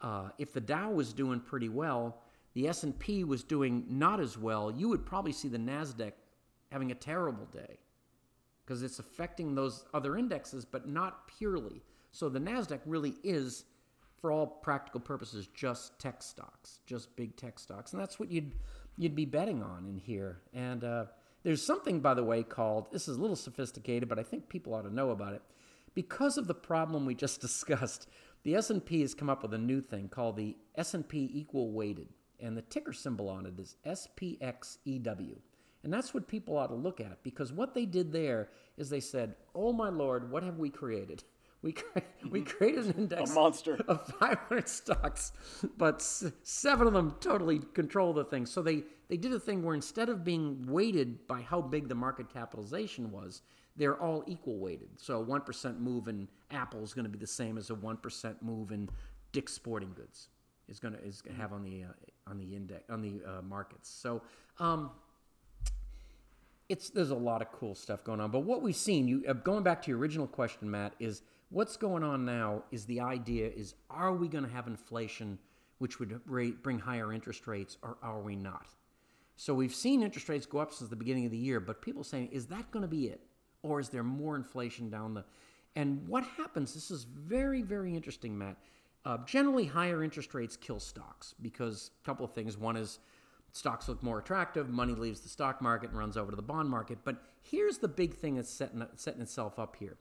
uh, 0.00 0.30
if 0.38 0.52
the 0.52 0.60
Dow 0.60 0.90
was 0.90 1.12
doing 1.12 1.40
pretty 1.40 1.68
well, 1.68 2.22
the 2.54 2.68
S&P 2.68 3.22
was 3.22 3.44
doing 3.44 3.84
not 3.88 4.18
as 4.18 4.36
well. 4.36 4.72
You 4.72 4.88
would 4.88 5.06
probably 5.06 5.32
see 5.32 5.48
the 5.48 5.58
Nasdaq 5.58 6.12
having 6.72 6.90
a 6.90 6.94
terrible 6.94 7.46
day 7.46 7.78
because 8.70 8.84
it's 8.84 9.00
affecting 9.00 9.54
those 9.54 9.84
other 9.92 10.16
indexes, 10.16 10.64
but 10.64 10.88
not 10.88 11.26
purely. 11.26 11.82
So 12.12 12.28
the 12.28 12.38
NASDAQ 12.38 12.80
really 12.86 13.14
is, 13.24 13.64
for 14.20 14.30
all 14.32 14.46
practical 14.46 15.00
purposes, 15.00 15.48
just 15.54 15.98
tech 15.98 16.22
stocks, 16.22 16.80
just 16.86 17.14
big 17.16 17.36
tech 17.36 17.58
stocks. 17.58 17.92
And 17.92 18.00
that's 18.00 18.18
what 18.18 18.30
you'd, 18.30 18.52
you'd 18.96 19.16
be 19.16 19.24
betting 19.24 19.62
on 19.62 19.86
in 19.86 19.98
here. 19.98 20.40
And 20.52 20.84
uh, 20.84 21.04
there's 21.42 21.64
something, 21.64 22.00
by 22.00 22.14
the 22.14 22.24
way, 22.24 22.42
called, 22.42 22.92
this 22.92 23.08
is 23.08 23.16
a 23.16 23.20
little 23.20 23.36
sophisticated, 23.36 24.08
but 24.08 24.18
I 24.18 24.22
think 24.22 24.48
people 24.48 24.74
ought 24.74 24.82
to 24.82 24.94
know 24.94 25.10
about 25.10 25.32
it. 25.32 25.42
Because 25.94 26.36
of 26.36 26.46
the 26.46 26.54
problem 26.54 27.06
we 27.06 27.14
just 27.14 27.40
discussed, 27.42 28.08
the 28.42 28.54
S&P 28.54 29.00
has 29.02 29.14
come 29.14 29.30
up 29.30 29.42
with 29.42 29.54
a 29.54 29.58
new 29.58 29.80
thing 29.80 30.08
called 30.08 30.36
the 30.36 30.56
S&P 30.76 31.30
equal 31.32 31.72
weighted, 31.72 32.08
and 32.38 32.56
the 32.56 32.62
ticker 32.62 32.92
symbol 32.92 33.28
on 33.28 33.46
it 33.46 33.58
is 33.58 33.76
SPXEW. 33.86 35.36
And 35.82 35.92
that's 35.92 36.12
what 36.12 36.28
people 36.28 36.58
ought 36.58 36.68
to 36.68 36.74
look 36.74 37.00
at 37.00 37.22
because 37.22 37.52
what 37.52 37.74
they 37.74 37.86
did 37.86 38.12
there 38.12 38.50
is 38.76 38.90
they 38.90 39.00
said, 39.00 39.34
Oh 39.54 39.72
my 39.72 39.88
Lord, 39.88 40.30
what 40.30 40.42
have 40.42 40.58
we 40.58 40.68
created? 40.70 41.24
We 41.62 41.72
cre- 41.72 41.98
we 42.30 42.40
created 42.42 42.86
an 42.86 42.92
index 42.92 43.30
A 43.30 43.34
monster. 43.34 43.74
of 43.86 44.06
500 44.18 44.66
stocks, 44.68 45.32
but 45.76 45.96
s- 45.96 46.32
seven 46.42 46.86
of 46.86 46.94
them 46.94 47.14
totally 47.20 47.58
control 47.74 48.12
the 48.14 48.24
thing. 48.24 48.46
So 48.46 48.62
they 48.62 48.84
they 49.08 49.16
did 49.18 49.32
a 49.34 49.40
thing 49.40 49.62
where 49.62 49.74
instead 49.74 50.08
of 50.08 50.24
being 50.24 50.64
weighted 50.66 51.26
by 51.26 51.42
how 51.42 51.60
big 51.60 51.88
the 51.88 51.94
market 51.94 52.32
capitalization 52.32 53.10
was, 53.10 53.42
they're 53.76 54.00
all 54.00 54.24
equal 54.26 54.58
weighted. 54.58 54.88
So 54.96 55.16
a 55.16 55.20
one 55.20 55.42
percent 55.42 55.80
move 55.80 56.08
in 56.08 56.28
Apple 56.50 56.82
is 56.82 56.94
going 56.94 57.04
to 57.04 57.10
be 57.10 57.18
the 57.18 57.26
same 57.26 57.58
as 57.58 57.68
a 57.68 57.74
one 57.74 57.98
percent 57.98 58.42
move 58.42 58.72
in 58.72 58.88
Dick's 59.32 59.52
Sporting 59.52 59.92
Goods 59.94 60.28
is 60.68 60.78
going 60.80 60.94
to 60.94 61.04
is 61.04 61.20
gonna 61.20 61.36
have 61.36 61.52
on 61.52 61.62
the 61.62 61.84
uh, 61.84 62.30
on 62.30 62.38
the 62.38 62.54
index 62.56 62.84
on 62.88 63.02
the 63.02 63.20
uh, 63.26 63.42
markets. 63.42 63.90
So. 63.90 64.22
Um, 64.58 64.90
it's 66.68 66.90
there's 66.90 67.10
a 67.10 67.14
lot 67.16 67.42
of 67.42 67.50
cool 67.52 67.74
stuff 67.74 68.04
going 68.04 68.20
on. 68.20 68.30
But 68.30 68.40
what 68.40 68.62
we've 68.62 68.76
seen, 68.76 69.08
you 69.08 69.24
uh, 69.28 69.32
going 69.32 69.64
back 69.64 69.82
to 69.82 69.90
your 69.90 69.98
original 69.98 70.26
question, 70.26 70.70
Matt, 70.70 70.94
is 71.00 71.22
what's 71.50 71.76
going 71.76 72.02
on 72.02 72.24
now. 72.24 72.64
Is 72.70 72.86
the 72.86 73.00
idea 73.00 73.48
is 73.48 73.74
are 73.90 74.14
we 74.14 74.28
going 74.28 74.44
to 74.44 74.50
have 74.50 74.66
inflation, 74.66 75.38
which 75.78 75.98
would 75.98 76.20
rate, 76.26 76.62
bring 76.62 76.78
higher 76.78 77.12
interest 77.12 77.46
rates, 77.46 77.76
or 77.82 77.98
are 78.02 78.20
we 78.20 78.36
not? 78.36 78.68
So 79.36 79.54
we've 79.54 79.74
seen 79.74 80.02
interest 80.02 80.28
rates 80.28 80.46
go 80.46 80.58
up 80.58 80.72
since 80.72 80.90
the 80.90 80.96
beginning 80.96 81.24
of 81.24 81.30
the 81.30 81.38
year, 81.38 81.60
but 81.60 81.82
people 81.82 82.04
saying, 82.04 82.28
is 82.30 82.46
that 82.46 82.70
going 82.70 82.82
to 82.82 82.88
be 82.88 83.06
it, 83.06 83.20
or 83.62 83.80
is 83.80 83.88
there 83.88 84.02
more 84.02 84.36
inflation 84.36 84.90
down 84.90 85.14
the? 85.14 85.24
And 85.76 86.06
what 86.08 86.24
happens? 86.24 86.74
This 86.74 86.90
is 86.90 87.04
very 87.04 87.62
very 87.62 87.94
interesting, 87.94 88.36
Matt. 88.36 88.56
Uh, 89.04 89.18
generally, 89.24 89.64
higher 89.64 90.04
interest 90.04 90.34
rates 90.34 90.56
kill 90.56 90.78
stocks 90.78 91.34
because 91.40 91.90
a 92.02 92.06
couple 92.06 92.24
of 92.24 92.32
things. 92.32 92.58
One 92.58 92.76
is 92.76 92.98
stocks 93.52 93.88
look 93.88 94.02
more 94.02 94.18
attractive, 94.18 94.68
money 94.68 94.94
leaves 94.94 95.20
the 95.20 95.28
stock 95.28 95.62
market 95.62 95.90
and 95.90 95.98
runs 95.98 96.16
over 96.16 96.30
to 96.30 96.36
the 96.36 96.42
bond 96.42 96.68
market. 96.68 96.98
But 97.04 97.22
here's 97.42 97.78
the 97.78 97.88
big 97.88 98.14
thing 98.14 98.34
that's 98.34 98.50
setting, 98.50 98.86
setting 98.96 99.22
itself 99.22 99.58
up 99.58 99.76
here. 99.76 99.96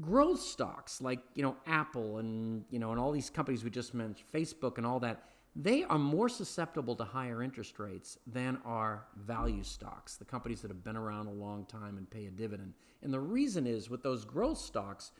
Growth 0.00 0.40
stocks 0.40 1.00
like, 1.00 1.20
you 1.34 1.42
know, 1.42 1.56
Apple 1.66 2.18
and, 2.18 2.64
you 2.70 2.78
know, 2.78 2.90
and 2.90 3.00
all 3.00 3.10
these 3.10 3.30
companies 3.30 3.64
we 3.64 3.70
just 3.70 3.94
mentioned, 3.94 4.28
Facebook 4.32 4.76
and 4.76 4.86
all 4.86 5.00
that, 5.00 5.22
they 5.56 5.82
are 5.84 5.98
more 5.98 6.28
susceptible 6.28 6.94
to 6.94 7.04
higher 7.04 7.42
interest 7.42 7.78
rates 7.78 8.18
than 8.26 8.58
are 8.64 9.06
value 9.16 9.62
stocks, 9.64 10.16
the 10.16 10.24
companies 10.24 10.60
that 10.60 10.70
have 10.70 10.84
been 10.84 10.96
around 10.96 11.26
a 11.26 11.32
long 11.32 11.64
time 11.64 11.96
and 11.96 12.08
pay 12.08 12.26
a 12.26 12.30
dividend. 12.30 12.74
And 13.02 13.12
the 13.12 13.20
reason 13.20 13.66
is 13.66 13.88
with 13.88 14.02
those 14.02 14.24
growth 14.24 14.58
stocks, 14.58 15.10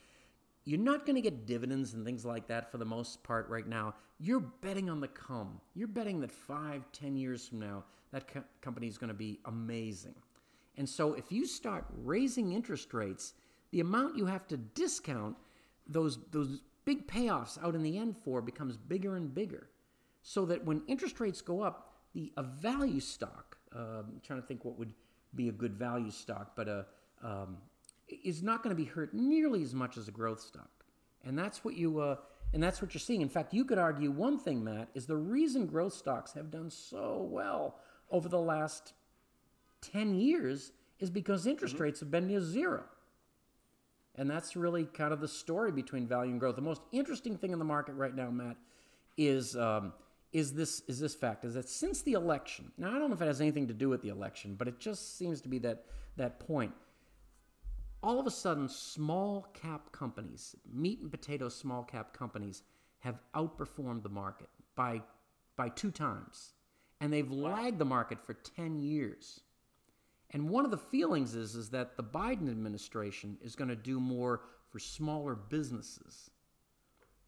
you're 0.65 0.79
not 0.79 1.07
going 1.07 1.17
to 1.17 1.23
get 1.23 1.47
dividends 1.47 1.95
and 1.95 2.05
things 2.05 2.27
like 2.27 2.47
that 2.49 2.71
for 2.71 2.77
the 2.77 2.85
most 2.85 3.23
part 3.23 3.49
right 3.49 3.67
now. 3.67 3.95
You're 4.21 4.41
betting 4.41 4.91
on 4.91 5.01
the 5.01 5.09
come. 5.09 5.61
You're 5.75 5.89
betting 5.89 6.21
that 6.21 6.31
five, 6.31 6.85
ten 6.93 7.17
years 7.17 7.49
from 7.49 7.61
now, 7.61 7.85
that 8.13 8.29
co- 8.29 8.45
company 8.61 8.87
is 8.87 8.99
going 8.99 9.09
to 9.09 9.15
be 9.15 9.41
amazing. 9.47 10.15
And 10.77 10.87
so 10.87 11.15
if 11.15 11.33
you 11.33 11.47
start 11.47 11.87
raising 12.05 12.53
interest 12.53 12.93
rates, 12.93 13.33
the 13.71 13.81
amount 13.81 14.17
you 14.17 14.27
have 14.27 14.47
to 14.49 14.57
discount 14.57 15.37
those, 15.87 16.19
those 16.31 16.61
big 16.85 17.07
payoffs 17.07 17.63
out 17.63 17.75
in 17.75 17.83
the 17.83 17.99
end 17.99 18.17
for 18.25 18.41
becomes 18.41 18.77
bigger 18.77 19.17
and 19.17 19.35
bigger. 19.35 19.69
So 20.23 20.45
that 20.47 20.65
when 20.65 20.83
interest 20.87 21.21
rates 21.21 21.41
go 21.41 21.63
up, 21.63 21.93
the 22.15 22.33
a 22.37 22.43
value 22.43 23.01
stock, 23.01 23.57
um, 23.75 24.05
I'm 24.13 24.21
trying 24.23 24.41
to 24.41 24.47
think 24.47 24.65
what 24.65 24.79
would 24.79 24.93
be 25.35 25.49
a 25.49 25.53
good 25.53 25.75
value 25.75 26.11
stock, 26.11 26.53
but 26.57 26.69
a 26.69 26.87
um, 27.23 27.59
is 28.25 28.43
not 28.43 28.63
going 28.63 28.75
to 28.75 28.83
be 28.83 28.89
hurt 28.89 29.13
nearly 29.13 29.63
as 29.63 29.75
much 29.75 29.97
as 29.97 30.09
a 30.09 30.11
growth 30.11 30.41
stock. 30.41 30.71
And 31.25 31.39
that's 31.39 31.65
what 31.65 31.77
you 31.77 32.01
uh, 32.01 32.17
and 32.53 32.63
that's 32.63 32.81
what 32.81 32.95
you're 32.95 33.01
seeing. 33.01 33.21
In 33.21 33.29
fact, 33.29 33.53
you 33.53 33.65
could 33.65 33.79
argue 33.79 34.11
one 34.11 34.39
thing, 34.39 34.65
Matt, 34.65 34.89
is 34.95 35.07
the 35.07 35.17
reason 35.17 35.67
growth 35.67 35.93
stocks 35.93 36.33
have 36.33 36.51
done 36.51 36.71
so 36.71 37.29
well 37.31 37.77
over 38.11 38.29
the 38.29 38.41
last 38.41 38.95
10 39.83 40.15
years 40.15 40.73
is 40.99 41.11
because 41.11 41.47
interest 41.47 41.79
rates 41.79 42.01
have 42.01 42.11
been 42.11 42.27
near 42.27 42.41
zero. 42.41 42.85
And 44.19 44.29
that's 44.29 44.57
really 44.57 44.85
kind 44.85 45.13
of 45.13 45.21
the 45.21 45.29
story 45.29 45.73
between 45.73 46.07
value 46.07 46.33
and 46.33 46.41
growth. 46.41 46.57
The 46.57 46.63
most 46.63 46.83
interesting 46.93 47.37
thing 47.37 47.53
in 47.53 47.59
the 47.59 47.65
market 47.65 47.95
right 47.95 48.15
now, 48.15 48.31
Matt, 48.31 48.57
is 49.17 49.57
um, 49.57 49.93
is 50.33 50.53
this 50.53 50.81
is 50.89 50.99
this 51.01 51.15
fact 51.15 51.45
is 51.45 51.55
that 51.55 51.69
since 51.69 52.03
the 52.03 52.13
election. 52.13 52.71
Now 52.77 52.89
I 52.89 52.99
don't 52.99 53.09
know 53.09 53.15
if 53.15 53.23
it 53.23 53.27
has 53.27 53.41
anything 53.41 53.69
to 53.69 53.75
do 53.75 53.89
with 53.89 54.03
the 54.03 54.09
election, 54.09 54.57
but 54.59 54.69
it 54.69 54.79
just 54.79 55.17
seems 55.17 55.41
to 55.43 55.49
be 55.49 55.59
that 55.61 55.85
that 56.17 56.41
point 56.41 56.73
all 58.03 58.21
of 58.21 58.27
a 58.27 58.31
sudden, 58.31 58.69
small 58.69 59.49
cap 59.55 59.91
companies, 59.93 60.55
meat 60.73 61.01
and 61.01 61.11
potato 61.11 61.49
small 61.49 61.83
cap 61.83 62.13
companies, 62.13 62.63
have 63.01 63.19
outperformed 63.35 64.03
the 64.03 64.09
market 64.09 64.49
by, 64.77 65.03
by 65.57 65.69
two 65.69 65.91
times. 65.91 66.53
And 67.01 67.13
they've 67.13 67.31
lagged 67.31 67.79
the 67.79 67.85
market 67.85 68.19
for 68.25 68.35
10 68.35 68.81
years. 68.81 69.41
And 70.31 70.51
one 70.51 70.65
of 70.65 70.71
the 70.71 70.79
feelings 70.79 71.35
is, 71.35 71.55
is 71.55 71.71
that 71.71 71.97
the 71.97 72.03
Biden 72.03 72.51
administration 72.51 73.39
is 73.43 73.57
going 73.57 73.69
to 73.69 73.77
do 73.77 73.99
more 73.99 74.43
for 74.71 74.79
smaller 74.79 75.35
businesses. 75.35 76.31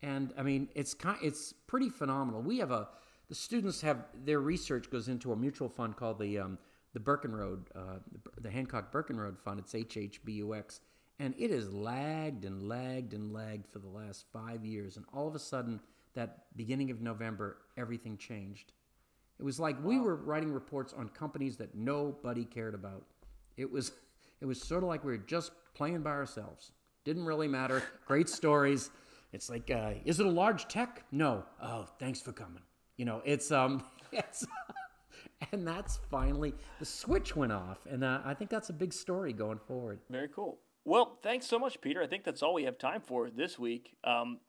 And 0.02 0.32
I 0.36 0.42
mean, 0.42 0.68
it's 0.74 0.94
kind, 0.94 1.18
it's 1.22 1.52
pretty 1.66 1.88
phenomenal. 1.88 2.42
We 2.42 2.58
have 2.58 2.70
a 2.70 2.88
the 3.28 3.34
students 3.36 3.80
have 3.82 4.06
their 4.24 4.40
research 4.40 4.90
goes 4.90 5.08
into 5.08 5.32
a 5.32 5.36
mutual 5.36 5.68
fund 5.68 5.96
called 5.96 6.18
the 6.18 6.38
um, 6.38 6.58
the 6.92 7.00
Burkenroad, 7.00 7.68
uh, 7.74 7.98
the, 8.10 8.40
the 8.40 8.50
Hancock 8.50 8.90
Burkenroad 8.90 9.38
Fund. 9.38 9.60
It's 9.60 9.72
HHBUX, 9.72 10.80
and 11.20 11.34
it 11.38 11.50
has 11.50 11.72
lagged 11.72 12.44
and 12.44 12.68
lagged 12.68 13.14
and 13.14 13.32
lagged 13.32 13.68
for 13.68 13.78
the 13.78 13.88
last 13.88 14.24
five 14.32 14.64
years. 14.64 14.96
And 14.96 15.06
all 15.12 15.28
of 15.28 15.34
a 15.34 15.38
sudden, 15.38 15.80
that 16.14 16.46
beginning 16.56 16.90
of 16.90 17.00
November, 17.00 17.58
everything 17.76 18.16
changed. 18.16 18.72
It 19.40 19.44
was 19.44 19.58
like 19.58 19.82
we 19.82 19.98
were 19.98 20.16
writing 20.16 20.52
reports 20.52 20.92
on 20.92 21.08
companies 21.08 21.56
that 21.56 21.74
nobody 21.74 22.44
cared 22.44 22.74
about. 22.74 23.06
It 23.56 23.72
was, 23.72 23.92
it 24.42 24.44
was 24.44 24.60
sort 24.60 24.82
of 24.82 24.90
like 24.90 25.02
we 25.02 25.12
were 25.12 25.16
just 25.16 25.52
playing 25.74 26.02
by 26.02 26.10
ourselves. 26.10 26.72
Didn't 27.06 27.24
really 27.24 27.48
matter. 27.48 27.82
Great 28.06 28.28
stories. 28.40 28.90
It's 29.32 29.48
like, 29.48 29.70
uh, 29.70 29.94
is 30.04 30.20
it 30.20 30.26
a 30.26 30.30
large 30.30 30.68
tech? 30.68 31.04
No. 31.10 31.44
Oh, 31.62 31.86
thanks 31.98 32.20
for 32.20 32.32
coming. 32.32 32.60
You 32.98 33.06
know, 33.06 33.22
it's 33.24 33.50
um, 33.50 33.82
it's 34.12 34.46
and 35.52 35.66
that's 35.66 36.00
finally 36.10 36.52
the 36.78 36.84
switch 36.84 37.34
went 37.34 37.52
off, 37.52 37.78
and 37.88 38.04
uh, 38.04 38.20
I 38.22 38.34
think 38.34 38.50
that's 38.50 38.68
a 38.68 38.74
big 38.74 38.92
story 38.92 39.32
going 39.32 39.58
forward. 39.58 40.00
Very 40.10 40.28
cool. 40.28 40.58
Well, 40.84 41.18
thanks 41.22 41.46
so 41.46 41.58
much, 41.58 41.80
Peter. 41.80 42.02
I 42.02 42.06
think 42.06 42.24
that's 42.24 42.42
all 42.42 42.52
we 42.52 42.64
have 42.64 42.76
time 42.76 43.00
for 43.00 43.30
this 43.30 43.58
week. 43.58 43.96
Um, 44.04 44.40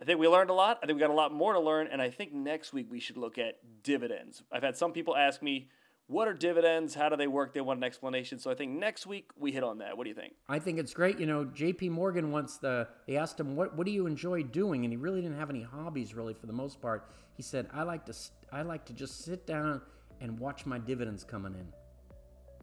I 0.00 0.04
think 0.04 0.18
we 0.18 0.28
learned 0.28 0.50
a 0.50 0.54
lot. 0.54 0.78
I 0.82 0.86
think 0.86 0.96
we 0.96 1.00
got 1.00 1.10
a 1.10 1.14
lot 1.14 1.32
more 1.32 1.52
to 1.52 1.60
learn, 1.60 1.88
and 1.90 2.02
I 2.02 2.10
think 2.10 2.32
next 2.32 2.72
week 2.72 2.88
we 2.90 3.00
should 3.00 3.16
look 3.16 3.38
at 3.38 3.58
dividends. 3.82 4.42
I've 4.52 4.62
had 4.62 4.76
some 4.76 4.92
people 4.92 5.16
ask 5.16 5.40
me, 5.42 5.68
"What 6.08 6.28
are 6.28 6.34
dividends? 6.34 6.94
How 6.94 7.08
do 7.08 7.16
they 7.16 7.26
work?" 7.26 7.54
They 7.54 7.60
want 7.60 7.78
an 7.78 7.84
explanation. 7.84 8.38
So 8.38 8.50
I 8.50 8.54
think 8.54 8.72
next 8.72 9.06
week 9.06 9.30
we 9.36 9.52
hit 9.52 9.62
on 9.62 9.78
that. 9.78 9.96
What 9.96 10.04
do 10.04 10.10
you 10.10 10.16
think? 10.16 10.34
I 10.48 10.58
think 10.58 10.78
it's 10.78 10.92
great. 10.92 11.18
You 11.18 11.26
know, 11.26 11.44
J.P. 11.44 11.88
Morgan 11.90 12.32
once 12.32 12.56
the 12.58 12.88
they 13.06 13.16
asked 13.16 13.38
him, 13.38 13.56
"What 13.56 13.76
what 13.76 13.86
do 13.86 13.92
you 13.92 14.06
enjoy 14.06 14.42
doing?" 14.42 14.84
And 14.84 14.92
he 14.92 14.96
really 14.96 15.22
didn't 15.22 15.38
have 15.38 15.50
any 15.50 15.62
hobbies, 15.62 16.14
really, 16.14 16.34
for 16.34 16.46
the 16.46 16.52
most 16.52 16.80
part. 16.80 17.08
He 17.36 17.42
said, 17.42 17.68
"I 17.72 17.82
like 17.84 18.04
to 18.06 18.14
I 18.52 18.62
like 18.62 18.84
to 18.86 18.92
just 18.92 19.24
sit 19.24 19.46
down." 19.46 19.80
and 20.20 20.38
watch 20.38 20.66
my 20.66 20.78
dividends 20.78 21.24
coming 21.24 21.54
in. 21.54 21.66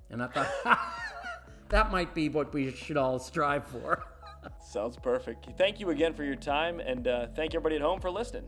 And 0.10 0.24
I 0.24 0.28
thought 0.28 0.50
that 1.70 1.91
might 1.91 2.13
be 2.13 2.30
what 2.30 2.54
we 2.54 2.72
should 2.72 2.98
all 2.98 3.20
strive 3.20 3.65
for. 3.65 4.04
Sounds 4.63 4.97
perfect. 4.97 5.47
Thank 5.58 5.80
you 5.80 5.89
again 5.89 6.13
for 6.13 6.23
your 6.23 6.36
time, 6.36 6.80
and 6.80 7.08
uh, 7.08 7.27
thank 7.36 7.54
everybody 7.54 7.75
at 7.75 7.82
home 7.82 7.99
for 7.99 8.10
listening. 8.10 8.47